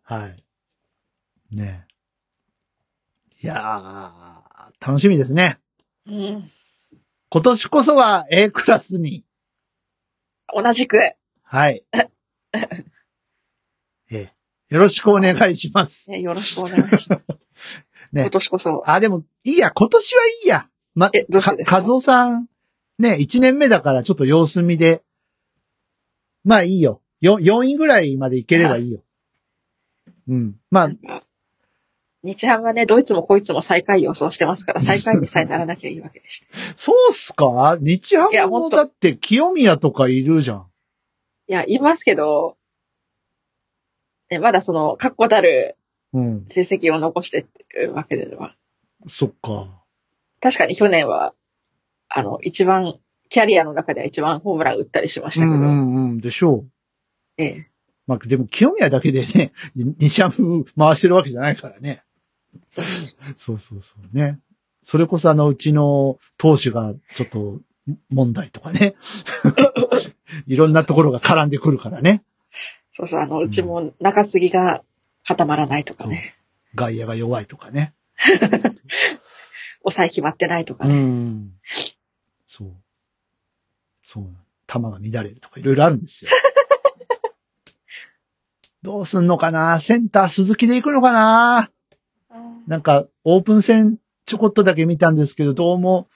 [0.02, 0.44] はい。
[1.50, 1.90] ねえ。
[3.42, 5.58] いやー、楽しみですね。
[6.06, 6.50] うん。
[7.30, 9.24] 今年こそは A クラスに。
[10.54, 10.98] 同じく、
[11.52, 11.84] はい。
[11.92, 12.08] え
[14.12, 14.32] え、
[14.68, 16.08] よろしくお願いします。
[16.12, 17.24] ね、よろしくお願いします。
[18.12, 20.68] ね今年こそ、あ、でも、いいや、今年はいいや。
[20.94, 21.80] ま、えどうしてですか？
[21.82, 22.46] か、和夫さん、
[23.00, 25.02] ね、1年目だからちょっと様子見で。
[26.44, 27.02] まあいいよ。
[27.20, 29.02] よ、4位ぐらいまでいければいいよ。
[30.28, 30.54] うん。
[30.70, 31.22] まあ
[32.22, 36.46] 日ハムはね、どいつもこいつも最下位予想してますから、最下位にさえならなきゃいいわけでして。
[36.76, 37.76] そうっすか？
[37.80, 40.69] 日ハムもだって清宮とかいるじゃん。
[41.50, 42.56] いや、言いますけど、
[44.30, 45.76] ね、まだその、確固たる
[46.12, 46.44] うん。
[46.46, 48.54] 成績を残してっていうわけでは。
[49.08, 49.66] そっか。
[50.40, 51.34] 確かに去年は、
[52.08, 56.20] あの、一番、キャリアの中では一番ホームラン打ったりしましうたけど、んうんうん。
[56.20, 56.70] でしょう。
[57.36, 57.70] ええ。
[58.06, 62.04] まあ、でも清宮だけでね、西ハム回してるわけじゃないからね。
[62.68, 64.38] そうそうそうそうそうそうね。
[64.84, 67.58] それこそあの、うちの投手がちょっと
[68.08, 68.94] 問題とかね。
[70.46, 72.22] いろんなところが絡んでくるからね。
[72.92, 74.82] そうそう、あの、うちも中継ぎが
[75.24, 76.34] 固まらないとかね、
[76.74, 77.94] 外野が弱いとかね。
[79.82, 80.94] 抑え決まってないとかうね。
[80.94, 81.50] ん。
[82.46, 82.72] そう。
[84.02, 84.24] そう。
[84.66, 86.30] 球が乱れるとかいろいろあるんですよ。
[88.82, 89.78] どうすんのかな？
[89.78, 91.70] センター鈴木で行くのかな？
[92.66, 96.08] なんか、オープン戦ちょこっとだけ見たんですけど、どうも、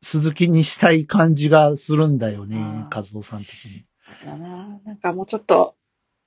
[0.00, 3.84] 鈴木にしたい感じがするんだよね和夫さん的に。
[4.24, 5.74] だななんかもうちょっと、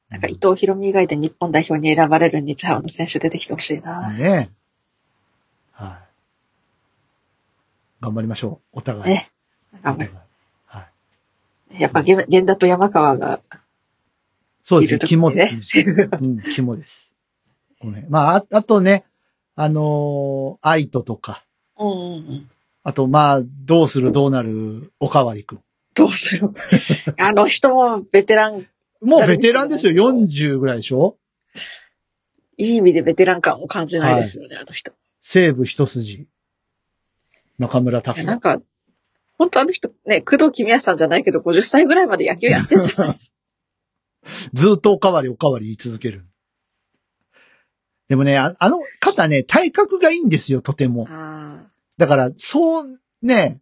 [0.09, 4.11] なんか伊藤博美以外で日本代表に選ばれる日ハムの選手出てきてほしいな。
[4.11, 4.51] ね
[5.71, 6.11] はい。
[8.01, 8.79] 頑張りましょう。
[8.79, 9.13] お互い。
[9.13, 9.29] ね。
[9.73, 10.21] お互いなんかも
[10.65, 11.77] はい。
[11.77, 13.39] うやっぱ源源田と山川が
[14.63, 14.99] そうですね。
[15.05, 15.77] 肝です。
[15.83, 16.09] ね。
[16.21, 17.13] うん、肝です。
[17.79, 19.05] この辺まあ、ああとね、
[19.55, 21.43] あのー愛ととか、
[21.77, 22.50] うんうんうん。
[22.83, 25.63] あと、まあ、どうするどうなるおかわりくん。
[25.93, 26.49] どうする？
[27.17, 28.67] あの人もベテラン、
[29.01, 30.11] もうベテランですよ。
[30.11, 31.17] 40ぐらいでしょ？
[32.57, 34.93] いい意味でベテラン感を感じないですよね、あの人。
[35.19, 36.27] 西武一筋。
[37.59, 38.25] 中村拓也。
[38.27, 38.61] なんか、
[39.37, 43.17] 本当あの人ね、工藤公康さんじゃないけど、50歳ぐらいまで野球やってんじゃない
[44.53, 46.25] ずっとおかわりおかわり言い続ける。
[48.07, 51.07] でもね、ああの方ね、体格がいいんですよ、とても。
[51.09, 51.70] あ
[52.01, 53.61] だから、そう、ね、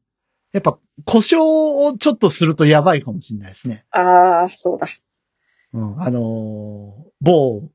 [0.53, 1.45] やっぱ、故障
[1.93, 3.83] をちょっとするとやばいかもしれないですね。
[3.91, 4.87] あ、ああ、そうだ。
[5.73, 6.01] うん。
[6.01, 7.69] あのー某、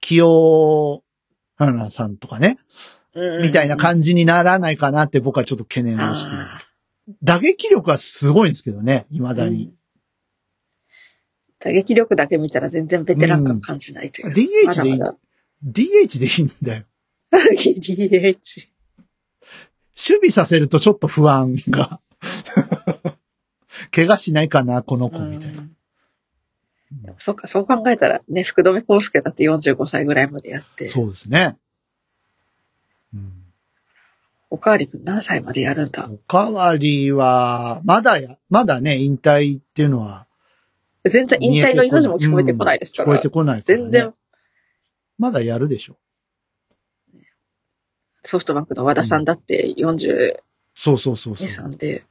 [0.00, 1.04] 清
[1.56, 2.56] 原さんとかね、
[3.12, 6.44] うんみたいな感じにならないかなって僕はちょっと懸念をしている。
[6.44, 6.62] あ
[7.22, 9.64] 打撃力はすごいんですけどね、未ーだに。
[9.64, 9.74] うん
[11.62, 14.28] 打撃力だけ見たら全然ベテラン感感じないという。
[14.32, 15.16] DH でいいまだまだ
[15.62, 16.84] DH でいいんだよ。
[17.30, 18.70] DH。
[19.96, 22.00] 守備させるとちょっと不安が。
[23.92, 25.62] 怪我しないかな、この子、みたいな。
[25.62, 25.76] うん
[26.92, 31.56] でもそっか、そう考えたらね、福留孝介だって45歳ぐらいまでやって、そうですね。
[33.14, 33.32] うん。
[34.50, 36.10] おかわりくん何歳までやるんだ？
[36.10, 40.26] おかわりは、まだや、まだね、引退っていうのは。
[41.04, 43.12] 全然引退の命も聞こえてこないですから。
[43.12, 43.82] うん聞こえてこないから、ね。
[43.84, 44.14] 全然、
[45.16, 45.96] まだやるでしょ。
[48.22, 50.36] ソフトバンクの和田さんだって42、
[50.74, 51.46] そうそうそうそう。
[51.46, 52.04] 3で、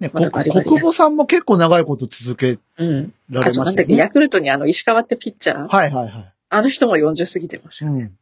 [0.00, 3.14] ね、まだバリバリ国母さんも結構長いこと続けうん。
[3.30, 3.98] らあとなんだっけ、ね。
[3.98, 6.32] ヤクルトにあの石川ってピッチャー、はいはいはい。
[6.48, 7.92] あの人も40過ぎてますよ。
[7.92, 8.16] うん。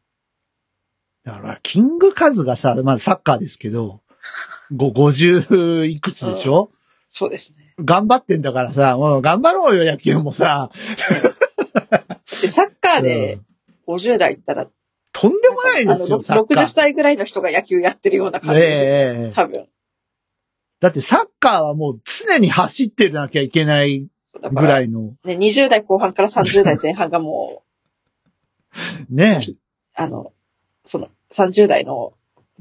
[1.23, 4.01] だから、キングカズがさ、まあサッカーですけど、
[4.75, 6.71] ご50いくつでしょ、
[7.09, 7.73] そうですね。
[7.79, 10.69] 頑張ってんだからさ、もう頑張ろうよ、野球もさ。
[12.41, 13.39] で、サッカーで
[13.87, 14.67] 50代いったら、
[15.17, 16.67] とんでもないですよ、サッカ60ー。
[16.67, 18.75] 歳ぐらいの人が野球やってるような感じええで、
[19.27, 19.67] ええ多分。
[20.81, 24.09] だってサッカーはもう常に走ってなきゃいけない
[24.51, 27.63] ぐららいの、ね、20代後半から30代前半がも
[29.09, 29.41] ね。
[29.47, 29.53] う、
[29.93, 30.33] あの、
[30.83, 32.13] その30代の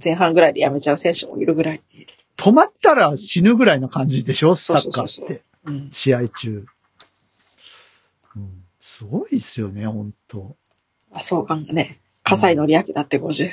[0.02, 1.82] 前半ぐらいで辞めちゃう選手もいるぐらい。
[2.36, 5.42] 止まったら死ぬぐらいの感じでしょサッカーそうそうそうって。
[5.64, 5.90] うん。
[5.90, 6.66] 試合中。
[8.36, 10.56] うん、すごいですよね、本当
[11.12, 12.00] あそうかね。
[12.24, 13.50] 葛西紀明だって50、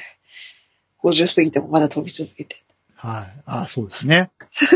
[1.04, 2.64] 50過ぎてもまだ飛び続けて。
[2.96, 3.42] はい。
[3.46, 4.32] あそうですね。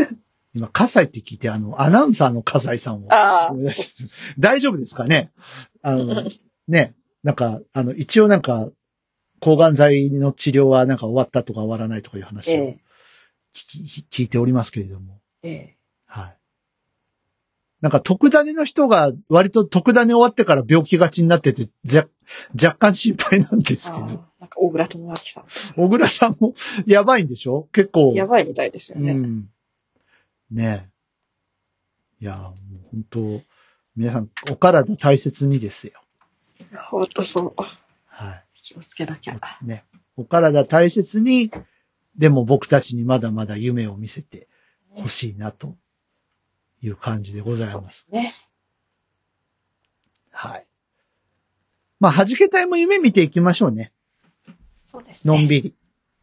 [0.54, 3.08] 今、葛西って聞いて、あの、アナウンサーの葛西さんを。
[4.38, 5.30] 大丈夫ですかね？
[5.82, 6.30] あの、
[6.66, 8.70] ね、なんか、あの、一応なんか、
[9.40, 12.78] 抗がん剤の治療はなんか終わったとか終わらないとかいう話をええ、
[13.54, 15.20] 聞き聞いておりますけれども。
[15.42, 15.76] ええ。
[16.06, 16.36] はい。
[17.80, 21.68] なんか、特ダネの人が割と特ダネ終わってから病気がちになってて、
[22.54, 24.04] 若干心配なんですけど。
[24.04, 24.08] ああ
[24.40, 25.44] なんか小倉智明さん。
[25.76, 26.54] 小倉さんも
[26.86, 27.68] やばいんでしょ？
[27.72, 28.12] 結構。
[28.14, 29.12] やばいみたいですよね。
[29.12, 29.48] うん。
[30.50, 30.88] ね
[32.20, 32.24] え。
[32.24, 32.54] いや、もう
[32.92, 33.42] 本当
[33.94, 35.92] 皆さん、お体大切にですよ。
[36.90, 37.54] ほんとそう。
[38.06, 39.34] は気をつけなきゃ。
[39.34, 39.66] い。
[39.66, 39.84] ね。
[40.16, 41.50] お体大切に、
[42.16, 44.48] でも僕たちにまだまだ夢を見せて
[44.90, 45.76] ほしいな、と
[46.82, 47.80] いう感じでございま。
[47.80, 48.34] ですすね。
[50.30, 50.66] はい。
[51.98, 53.92] まあ、弾け隊も夢見ていきましょうね。
[54.84, 55.34] そうですね。
[55.34, 55.74] のんびり。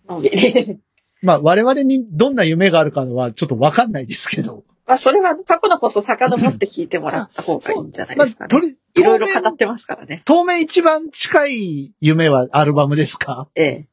[0.07, 0.79] のんびり。
[1.23, 4.63] まあ、我々にどんな夢があるかはちょっとわかんないですけど。
[4.85, 8.49] まあ、それは過去の放送遡って聞いてもらった方がいいんじゃないまあ、ですかね。
[8.49, 10.21] とり、いろいろ語ってますからね。
[10.25, 13.47] 当面一番近い夢はアルバムですか？
[13.55, 13.87] ええ。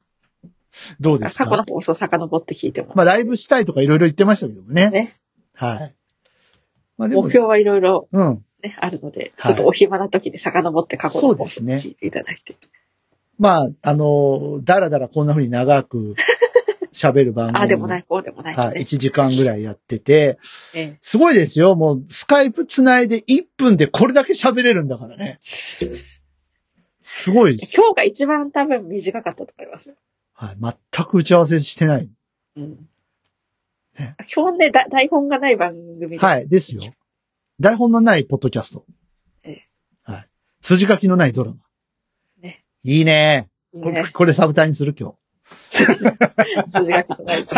[0.99, 1.45] どうですか？
[1.45, 4.91] 過去の放送遡って聞いてもまあ、ライブしたいとかいろいろ言ってましたけどもね。
[4.91, 5.21] ね。
[5.55, 5.95] はい。
[7.01, 8.45] まあ、目、標はいろいろうん。
[8.63, 12.57] ね、あるので、はいちょっとお暇な時に遡って過去の放送をそうですね聞いていただいて。
[13.39, 16.15] まあ、あの、だらだらこんな風に長く
[16.93, 17.59] 喋る番組。
[17.59, 18.63] ああでもない、こうでもない、ね。
[18.63, 18.83] はい。
[18.83, 20.39] 1時間ぐらいやってて、
[20.75, 21.75] ええすごいですよ。
[21.75, 25.39] もう、スカイプ繋いで1分でこれだけ喋れるんだからね。
[25.41, 26.21] す
[27.33, 27.75] ごいです。
[27.75, 29.95] 今日が一番多分短かったと思いますよ。
[30.35, 30.57] はい。
[30.93, 32.11] 全く打ち合わせしてない。
[32.57, 32.91] うん
[34.01, 34.17] ね。
[34.27, 36.19] 基本ね、だ台本がない番組で。
[36.19, 36.49] はい。
[36.49, 36.83] ですよ。
[37.61, 38.87] 台本のないポッドキャスト。
[39.45, 39.69] ええ
[40.11, 40.29] はい。
[40.63, 41.59] 筋書きのないドラマ。
[42.41, 42.65] ね。
[42.83, 43.51] いいね。
[43.73, 44.11] これ、いいね。
[44.13, 45.15] これサブタイにする今
[45.69, 47.47] 筋書きとない。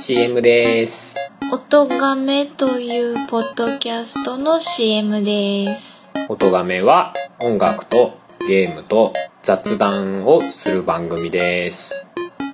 [0.00, 1.16] CM です。
[1.50, 6.08] 音がめというポッドキャストの CM です。
[6.28, 9.12] 音がめは音楽とゲームと
[9.42, 12.06] 雑談をする番組です。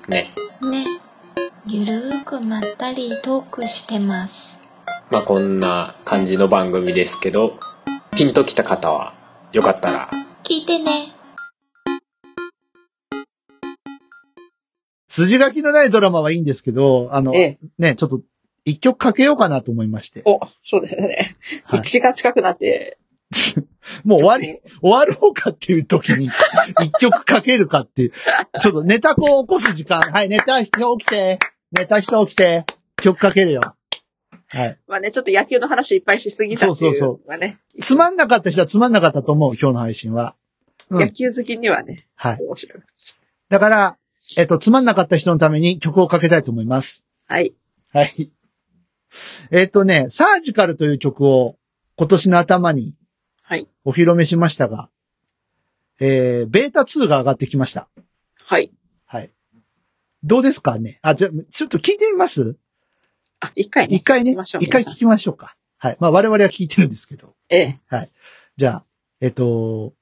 [0.08, 0.32] ね。
[0.70, 0.86] ね。
[1.66, 4.60] ゆるーくまったりトークしてます。
[5.10, 7.58] まあこんな感じの番組ですけど、
[8.16, 9.14] ピンときた方は
[9.52, 10.10] よかったら
[10.42, 11.14] 聞いてね。
[15.08, 17.58] 筋書きのないドラマはいいんですけど、あの、ええ。
[17.78, 18.20] ね、ちょっと
[18.64, 20.22] 一曲かけようかなと思いまして。
[20.24, 21.36] お、そうですね。
[21.64, 22.98] はい1時間近くなって、
[24.04, 26.30] もう終わり、終わろうかっていう時に、
[26.82, 28.12] 一曲かけるかっていう。
[28.60, 30.00] ちょっとネタこう起こす時間。
[30.00, 31.38] はい、寝た人起きて。
[31.72, 32.64] 寝た人起きて。
[32.96, 33.60] 曲かけるよ。
[34.48, 34.78] はい。
[34.86, 37.58] まあね、ちょっと野球の話いっぱいしすぎたっていうそうそうのがね。
[37.80, 40.34] つまんなかった人はつまんなかったと思う、今日の配信は。
[40.90, 42.38] うん野球好きにはね、はい。
[42.40, 42.82] 面白い。
[43.48, 43.98] だから、
[44.36, 47.04] えっと、つまんなかった人のために曲をかけたいと思います。
[47.26, 47.54] はい。
[47.92, 48.30] はい。
[49.50, 51.56] えっとね、サージカルという曲を
[51.96, 52.96] 今年の頭に
[53.46, 53.68] はい。
[53.84, 54.88] お披露目しましたが、
[56.00, 57.88] えー、ベータ2が上がってきました。
[58.42, 58.72] はい。
[59.04, 59.30] はい。
[60.22, 60.98] どうですかね？
[61.02, 62.56] あ、じゃあ、ちょっと聞いてみます？
[63.40, 63.96] あ、一回ね。
[63.96, 64.30] 一回ね？
[64.30, 64.58] 聞きましょ。
[64.60, 65.56] う一回聞きましょうか。
[65.76, 65.96] はい。
[66.00, 67.34] まあ、我々は聞いてるんですけど。
[67.50, 68.10] ええ。
[68.56, 68.84] じゃあ、
[69.20, 69.92] えっと、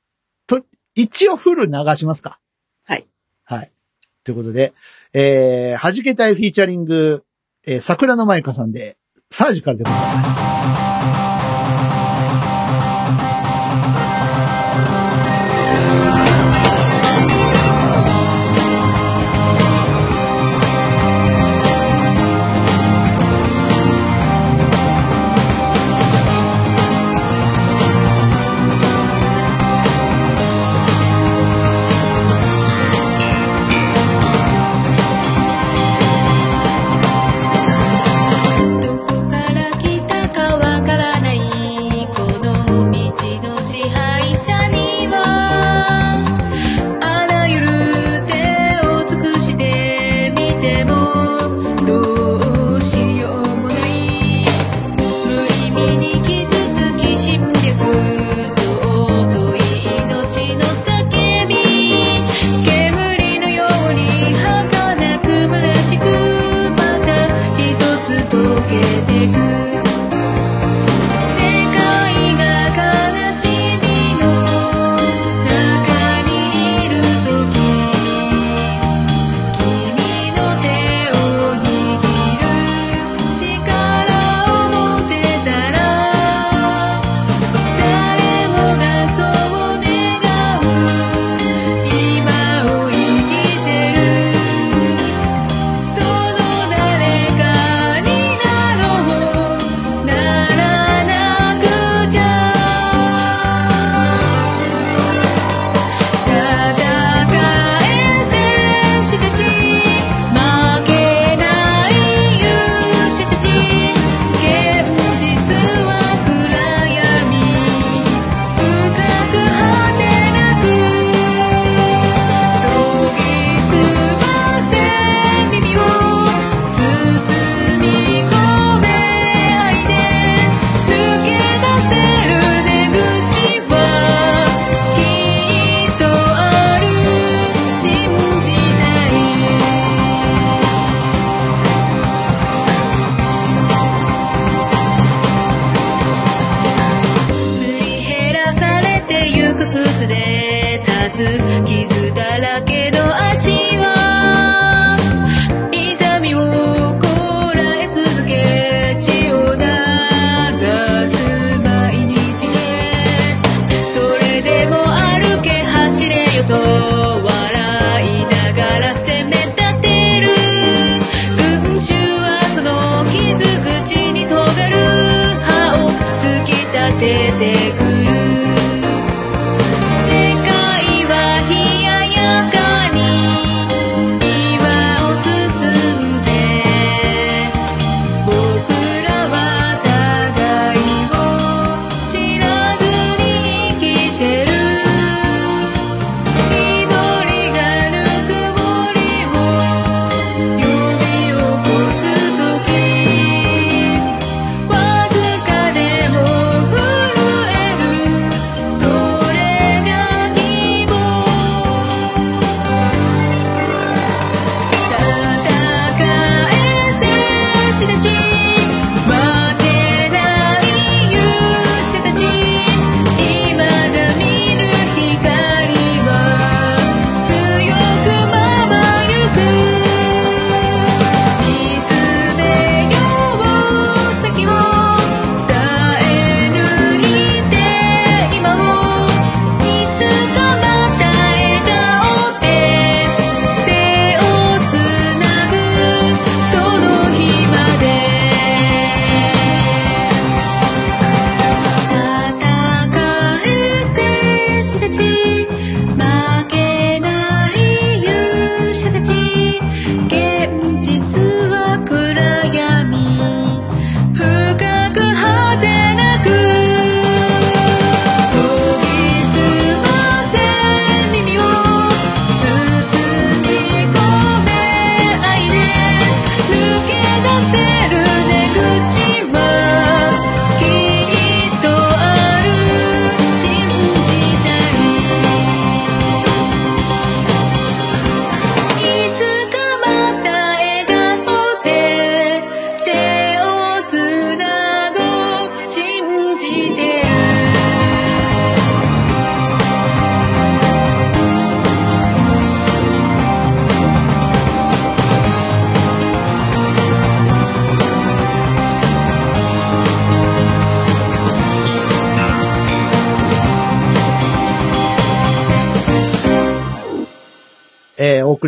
[0.47, 0.65] と、
[0.95, 2.39] 一応フル流しますか。
[2.85, 3.09] はい。
[3.43, 3.73] はい。
[4.23, 4.73] ということで、
[5.13, 7.25] えー、弾けたいフィーチャリング、
[7.67, 8.97] えー、桜の舞香さんで、
[9.31, 10.82] サージカルでございます。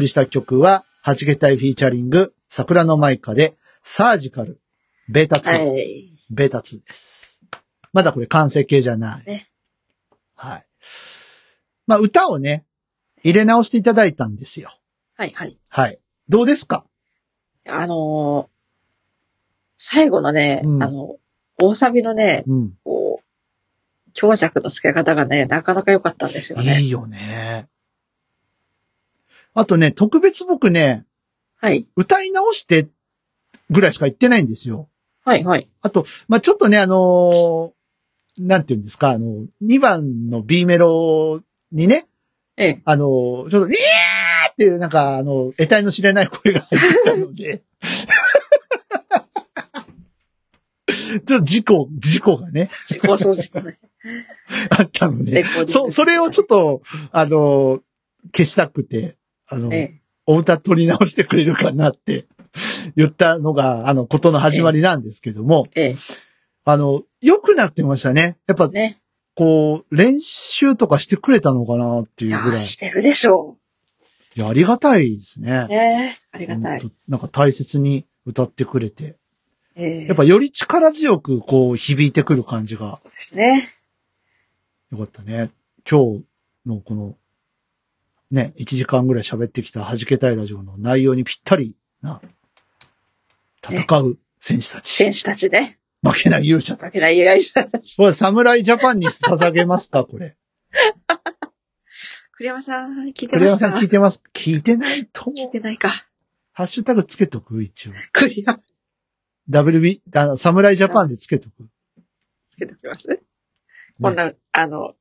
[0.05, 4.61] りした曲は、はじけたいフィーチャリング、桜のマイカで、サージカル、
[5.09, 6.11] ベータ2、はい。
[6.31, 7.41] ベータ2です。
[7.93, 9.25] まだこれ完成形じゃない。
[9.27, 9.51] ね
[10.35, 10.67] はい。
[11.87, 12.65] まあ、歌をね、
[13.23, 14.77] 入れ直していただいたんですよ。
[15.17, 15.59] はい、はい。
[15.69, 15.99] はい。
[16.29, 16.85] どうですか？
[17.69, 18.55] あのー
[19.77, 21.17] 最後のね、うんあの、
[21.61, 22.73] 大サビのね、うん。
[22.85, 26.81] こう、強弱の付け方がね、なかなか良かったんですよね。
[26.81, 27.69] いいよね。
[29.55, 31.05] あとね、特別僕ね、
[31.57, 31.87] はい。
[31.97, 32.89] 歌い直して
[33.71, 34.89] ぐらいしか言ってないんですよ。
[35.25, 35.69] はい、はい。
[35.81, 37.75] あと、まあ、ちょっとね、あのー
[38.37, 41.41] なんて言うんですか、あの、2番の B メロ
[41.71, 42.09] にね、
[42.57, 42.83] ええ。
[42.85, 47.63] あのーちょっと、にーっていう、なんか、あの、得体の知れない声が入ってたので、
[51.25, 53.79] ちょっと事故、事故がね、自己掃除ね。
[54.71, 56.83] あったので、そ、それをちょっと、
[57.13, 57.83] あのー
[58.33, 59.17] 消したくて、
[59.49, 60.01] あの、ええ。
[60.27, 62.27] お歌取り直してくれるかなって
[62.97, 65.97] 言ったのが、あの、ことの始まりなんですけども、ええ。
[66.65, 68.39] あの、良くなってましたね。
[68.47, 69.01] やっぱ、ね。
[69.35, 72.65] こう、練習とかしてくれたのかなっていうぐらいー、。
[72.65, 73.59] してるでしょ
[74.37, 75.69] いや、ありがたいですねう。。
[75.69, 76.93] ねありがたい。
[77.09, 79.17] なんか大切に歌ってくれて。
[79.77, 80.07] ええ。
[80.07, 83.69] やっぱより力強くこう響いてくる感じがそうですね。
[84.91, 85.51] よかったね。
[85.89, 86.25] 今日
[86.67, 87.17] のこの、
[88.35, 92.21] ね、1時間ぐらい喋ってきた弾けたいラジオの内容にぴったりな、
[93.63, 94.91] 戦う選手たち。
[94.91, 95.79] 選手たちね。
[96.03, 96.95] 負けない勇者たち。
[96.95, 97.97] 負けない勇者たち。
[97.97, 100.05] これ、侍ジャパンに捧げますか？
[100.05, 100.37] これ。
[102.33, 103.39] 栗山さん、聞いてますか？
[103.39, 104.23] 栗山さん聞いてます？
[104.35, 105.61] 聞いてないと思聞いうて。
[105.61, 106.05] ないか。
[106.53, 107.63] ハッシュタグつけとく？
[107.63, 107.93] 一応。
[108.13, 108.61] 栗山、
[109.49, 111.69] WB、あの、侍ジャパンでつけとく？
[112.51, 113.21] つけておきます、
[114.03, 114.97] こんな、あの、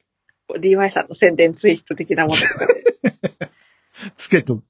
[0.60, 3.50] DY さんの宣伝ツイート的なものとかで。
[4.18, 4.64] つけとく。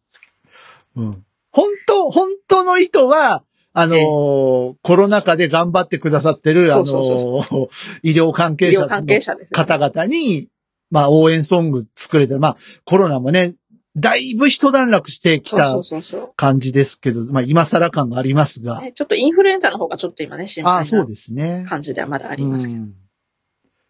[0.95, 1.25] うん。
[1.51, 3.43] 本当、本当の意図は、
[3.75, 7.69] あのーコロナ禍で頑張ってくださってる、あのー
[8.03, 9.45] 医療関係者の。
[9.51, 10.49] 方々に、
[10.91, 13.55] まあ、応援ソング作れて、まあ、コロナもね、
[13.95, 18.79] だいぶ一段落してきたそうそうそうそ感じですけど、まあ、今更感がありますう、が。
[18.81, 18.91] ね。
[18.93, 21.65] ちょっとインフルエンザの方がちょっと今ね、心配なそうですね。
[21.67, 22.79] 感じではまだありますけど。
[22.79, 22.93] うん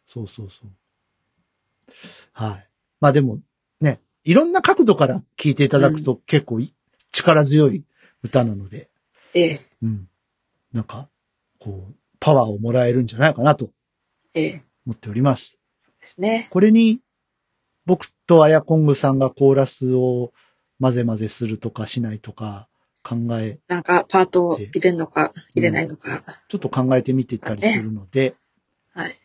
[0.06, 0.68] そうそうそう。
[2.34, 2.70] はい。
[3.00, 3.40] まあでも、
[3.82, 6.74] ね、いろんな角度から聞いていただくと結構い
[7.12, 7.84] 力強い
[8.24, 8.90] 歌なので、
[9.34, 10.08] ええ、うん。
[10.72, 11.10] なんか、
[11.60, 13.72] こう、パワーをもらえるんじゃないかなと
[14.34, 15.60] ええ、思っております。
[16.02, 16.48] ですね。
[16.52, 17.02] これに、
[17.86, 20.32] 僕とアヤコングさんがコーラスを
[20.80, 22.68] 混ぜ混ぜするとかしないとか
[23.04, 26.24] 考え、なんかパートを入れるのか、入れないのか。
[26.48, 28.36] ちょっと考えてみていったりするので、
[28.94, 29.20] はい。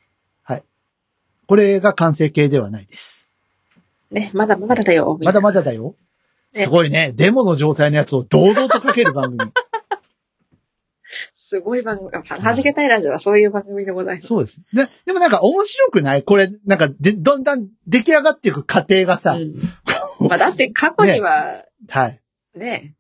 [1.48, 3.26] これが完成形ではないです。
[4.10, 5.18] ね、まだまだだよ。
[5.22, 5.94] まだまだだよ。
[6.54, 7.12] ねすごいね。
[7.16, 9.50] デモの状態のやつを堂々とかける番組。
[11.32, 12.10] すごい番組。
[12.12, 14.26] はじけたいラジオはそういう番組でございます。
[14.26, 14.60] そうです。
[14.74, 16.22] で、でもなんか面白くない？
[16.22, 20.28] これ、なんかで、だんだん出来上がっていく過程がさ、うん。
[20.28, 22.20] まあだって過去には、はい。
[22.54, 22.94] ね、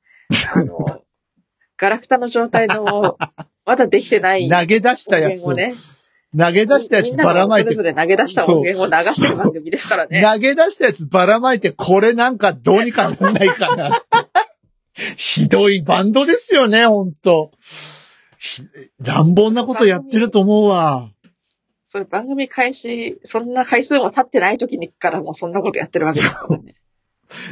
[0.54, 1.02] あの、
[1.76, 3.18] ガラクタの状態の、
[3.66, 5.74] まだできてない投げ出したやつね、
[6.36, 10.22] 投げ出したやつばらまいてがそれぞ、れ投げ出した音源を流してる番組ですからね。
[10.22, 13.90] 投げ出したやつばらまいて、これなんかどうにかなんないかな。
[15.16, 17.52] ひどいバンドですよね、ほんと。
[18.38, 18.62] ひ
[19.00, 21.08] 乱暴なことやってると思うわ。
[21.84, 26.74] それ番組開始、そんな回数も経ってない時にからもうそんなことやってるわけですからね。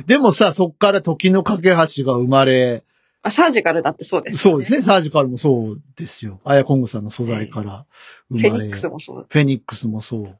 [0.07, 2.96] でもさ、そっから時の架け橋が生まれ、ま
[3.27, 6.41] あ、サージカルだってそうです、そうですね、サージカルもそうですよ。
[6.45, 7.87] アヤコングさんの素材から
[8.29, 8.65] フ生まれ。
[8.65, 9.27] ェニックスもそう。
[9.29, 10.39] フェニックスもそう。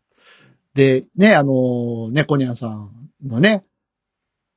[0.75, 2.91] で、ね、あの、猫ニャンさん
[3.25, 3.65] のね、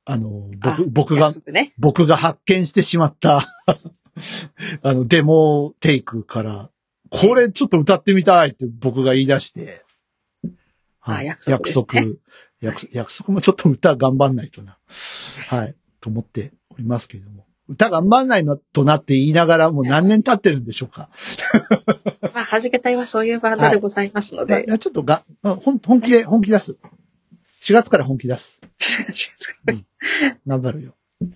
[0.04, 1.72] あの、僕、あ僕がね。
[1.78, 3.48] 僕僕が発見してしまった、
[4.82, 6.70] あの、デモテイクから、
[7.10, 9.84] これちょっと歌ってみたいって僕が言い出して、
[11.00, 12.12] あ約束ね
[12.60, 14.78] 約束約約束もちょっと歌頑張んないとな。
[15.48, 15.74] はい。
[16.00, 17.49] と思っておりますけれども。
[17.70, 21.08] 歌頑張んないのとなって言いながらもう何年経ってるんでしょうか。
[22.34, 24.64] まあ、はじけたいはそういうバンドでございますので。
[24.66, 26.76] いやちょっとが、まあ本本気で、本気出す。
[27.62, 28.60] 4月から本気出す。
[30.46, 30.96] 頑張るよ。
[31.20, 31.32] ちょっ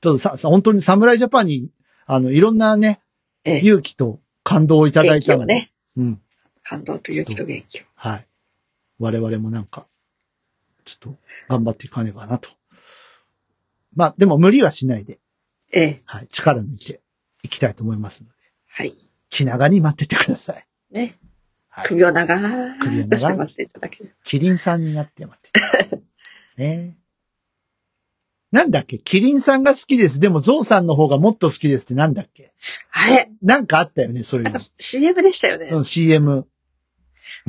[0.00, 1.70] とさ、さ本当に侍ジャパンに、
[2.04, 3.00] あの、いろんなね、
[3.44, 5.72] ええ、勇気と感動をいただ元いたので、ね。
[5.96, 6.20] うん。
[6.62, 7.84] 感動と勇気と元気を。
[7.94, 8.26] はい。
[8.98, 9.86] 我々もなんか、
[10.84, 12.50] ちょっと頑張っていかねばなと。
[13.96, 15.18] まあ、でも無理はしないで、
[15.72, 16.28] ええ、はい。
[16.28, 17.00] 力抜いて
[17.42, 18.34] いきたいと思いますので、
[18.68, 18.96] はい。
[19.30, 20.66] 気長に待っててください。
[20.92, 21.18] ね。
[21.68, 21.86] はい。
[21.88, 24.14] 首を長ー首を長くくして待っていただける。
[24.24, 25.50] キリンさんになって待って
[25.90, 26.02] て。
[26.62, 26.96] ね
[28.52, 28.98] なんだっけ？
[28.98, 30.20] キリンさんが好きです。
[30.20, 32.52] でもゾウさんの方がもっと好きですってなんだっけ？
[32.92, 34.68] あれなんかあったよね、それがなんか。
[34.78, 35.68] CM でしたよね。
[35.70, 36.46] うん、CM。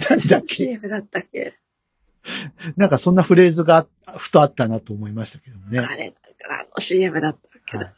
[0.10, 0.56] なんだっけ？
[0.66, 1.54] CM だったっけ？
[2.76, 5.80] なんかそんなフレーズがあふとあったなと思いましたけどもね。
[5.80, 6.14] あれ、
[6.49, 7.83] あの CM だったけど。
[7.85, 7.93] はい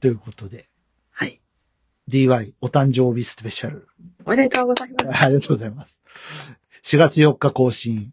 [0.00, 0.66] ということで、
[1.10, 1.40] はい。
[2.08, 3.86] DY お誕生日スペシャル。
[4.24, 5.24] おめでとうございます。
[5.24, 6.00] ありがとうございます。
[6.84, 8.12] 4月4日更新。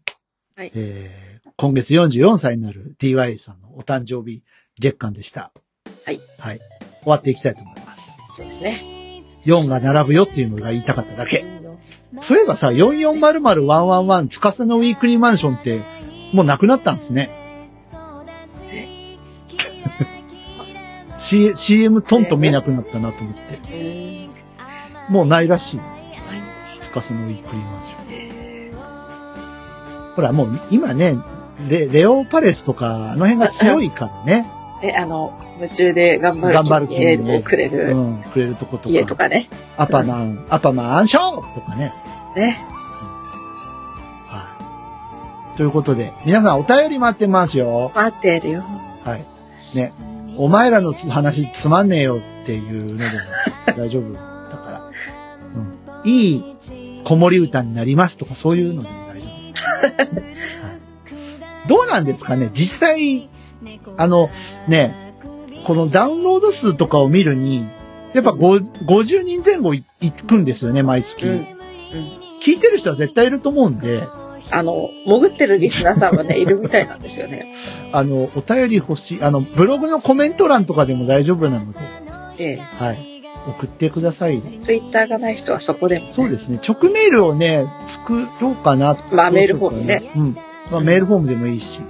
[0.54, 4.44] はいえー今月44歳になる DY さんのお誕生日
[4.78, 5.50] 月間でした。
[6.04, 6.20] はい。
[6.38, 6.60] はい。
[7.02, 8.12] 終わっていきたいと思います。
[8.36, 9.24] そうですね。
[9.44, 11.44] 4が並ぶよっていうのが言いたかっただけ。
[12.20, 15.82] そういえばさ、4400111つかさのウィークリーマンションって
[16.32, 17.37] もうなくなったんですね。
[21.18, 23.40] C- CM トンと見なくなったなと思って。
[23.40, 24.30] うーん。
[25.08, 25.78] もうないらしい。
[25.78, 27.98] はいつかさのウィークリーマンショ
[30.12, 30.14] ン。
[30.14, 31.16] ほら、もう今ね、
[31.68, 34.46] レレオパレスとか、あの辺が強いからね。
[34.80, 38.90] で、あの、夢中で頑張る頑張る気にねくれうるん、くれるとことか。
[38.90, 39.48] 家とかね。
[39.76, 41.92] アパマン、アパマンショーとかね。
[42.36, 42.64] ね。
[44.28, 44.56] は
[45.54, 45.56] い。
[45.56, 47.90] ということで、皆さんお便り待ってますよ。
[47.94, 48.64] 待ってるよ。
[49.04, 49.24] はい。
[49.76, 49.92] ね。
[50.38, 53.10] お前らのつ話つまんねえよっていうのでも
[53.76, 54.90] 大丈夫だから。
[56.04, 56.08] うん。
[56.08, 56.44] いい
[57.04, 59.30] 子守歌になりますとかそういうのでも大丈夫。
[59.90, 60.72] は
[61.64, 62.50] い、どうなんですかね？
[62.52, 63.28] 実際、
[63.96, 64.30] あの、
[64.68, 65.14] ね、
[65.66, 67.66] このダウンロード数とかを見るに、
[68.14, 71.26] やっぱご50人前後いいくんですよね、毎月。
[71.26, 71.32] うん。
[71.32, 71.46] うん。
[72.40, 74.06] 聞いてる人は絶対いると思うんで、
[74.50, 77.54] あの、潜ってるリスナーさんはね、いるみたいなんですよね。
[77.92, 81.78] あの、お便り欲しい、あの、ブログのコメント欄とかでも大丈夫なので、
[82.38, 83.22] えはい。
[83.46, 84.36] 送ってください。
[84.36, 84.40] え。
[84.40, 86.12] ツイッターがない人はそこでも、ね。
[86.12, 86.60] そうですね。
[86.66, 88.96] 直メールをね、作ろうかな。
[89.10, 90.10] まあメールフォームね。
[90.14, 90.36] うん。
[90.70, 91.80] まあメールフォームでもいいし。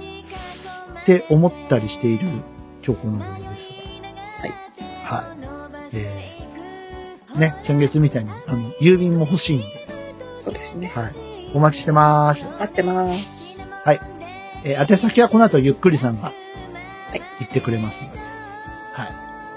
[1.01, 2.27] って思ったりしている
[2.85, 3.75] 今日この頃ですが。
[4.41, 4.53] はい。
[5.03, 5.39] はい。
[5.93, 9.65] えー、ね、先月みたいに、あの、郵便も欲しいんで、
[10.39, 10.91] そうですね。
[10.95, 11.28] はい。
[11.53, 12.45] お待ちしてます。
[12.59, 13.39] 待ってます。
[14.63, 16.33] えー宛先はこの後ゆっくりさんが
[17.09, 18.19] はい言ってくれますので、
[18.93, 19.05] は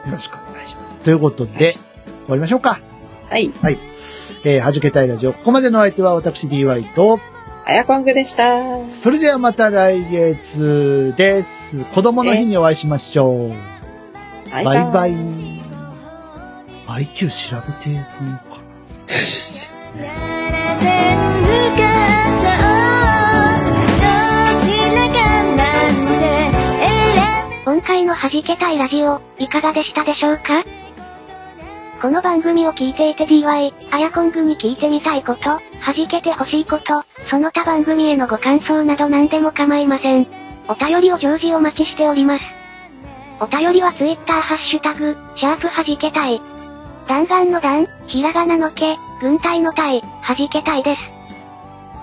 [0.05, 0.09] い。
[0.09, 0.99] よろしくお願いします。
[0.99, 1.81] ということで、終
[2.29, 2.81] わりましょうか。
[3.29, 3.79] はい。
[4.45, 5.33] えー、はじけたいラジオ。
[5.33, 7.21] ここまでの相手は私 DY と、
[7.65, 8.89] あやこんぐでした。
[8.89, 11.85] それではまた来月です。
[11.85, 13.51] 子供の日にお会いしましょう。
[14.51, 15.13] ババイバイ。
[16.87, 18.03] IQ 調べてみよ
[18.49, 18.52] うか
[28.13, 30.43] の弾けたいラジオ、いかがでしたでしょうか？
[32.03, 35.61] この番組を聞いていて DY、あやこんぐに聞いてみたいこと、弾
[36.11, 36.85] けてほしいこと、
[37.31, 40.27] その他番組へのご感想など何でも構いません。
[40.69, 42.45] お便りを常時お待ちしております。
[43.41, 46.41] お便りは Twitter ハッシュタグ、シャープ弾けたい。
[47.09, 51.01] 弾丸の弾、ひらがなのけ、軍隊の隊、弾けたいです。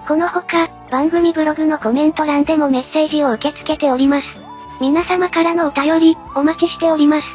[0.07, 4.48] このほか、番組ブログのコメント欄でもメッセージを受け付けております。
[4.79, 7.27] 皆様からのお便り、お待ちしております。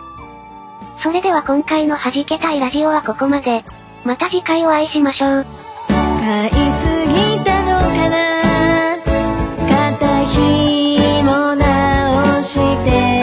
[1.02, 3.62] それでは今回の弾けたいラジオはここまで。
[4.04, 5.46] また次回お会いしましょう。
[6.24, 8.96] 買いすぎたのかな
[9.68, 12.54] 肩紐直し
[12.86, 13.13] て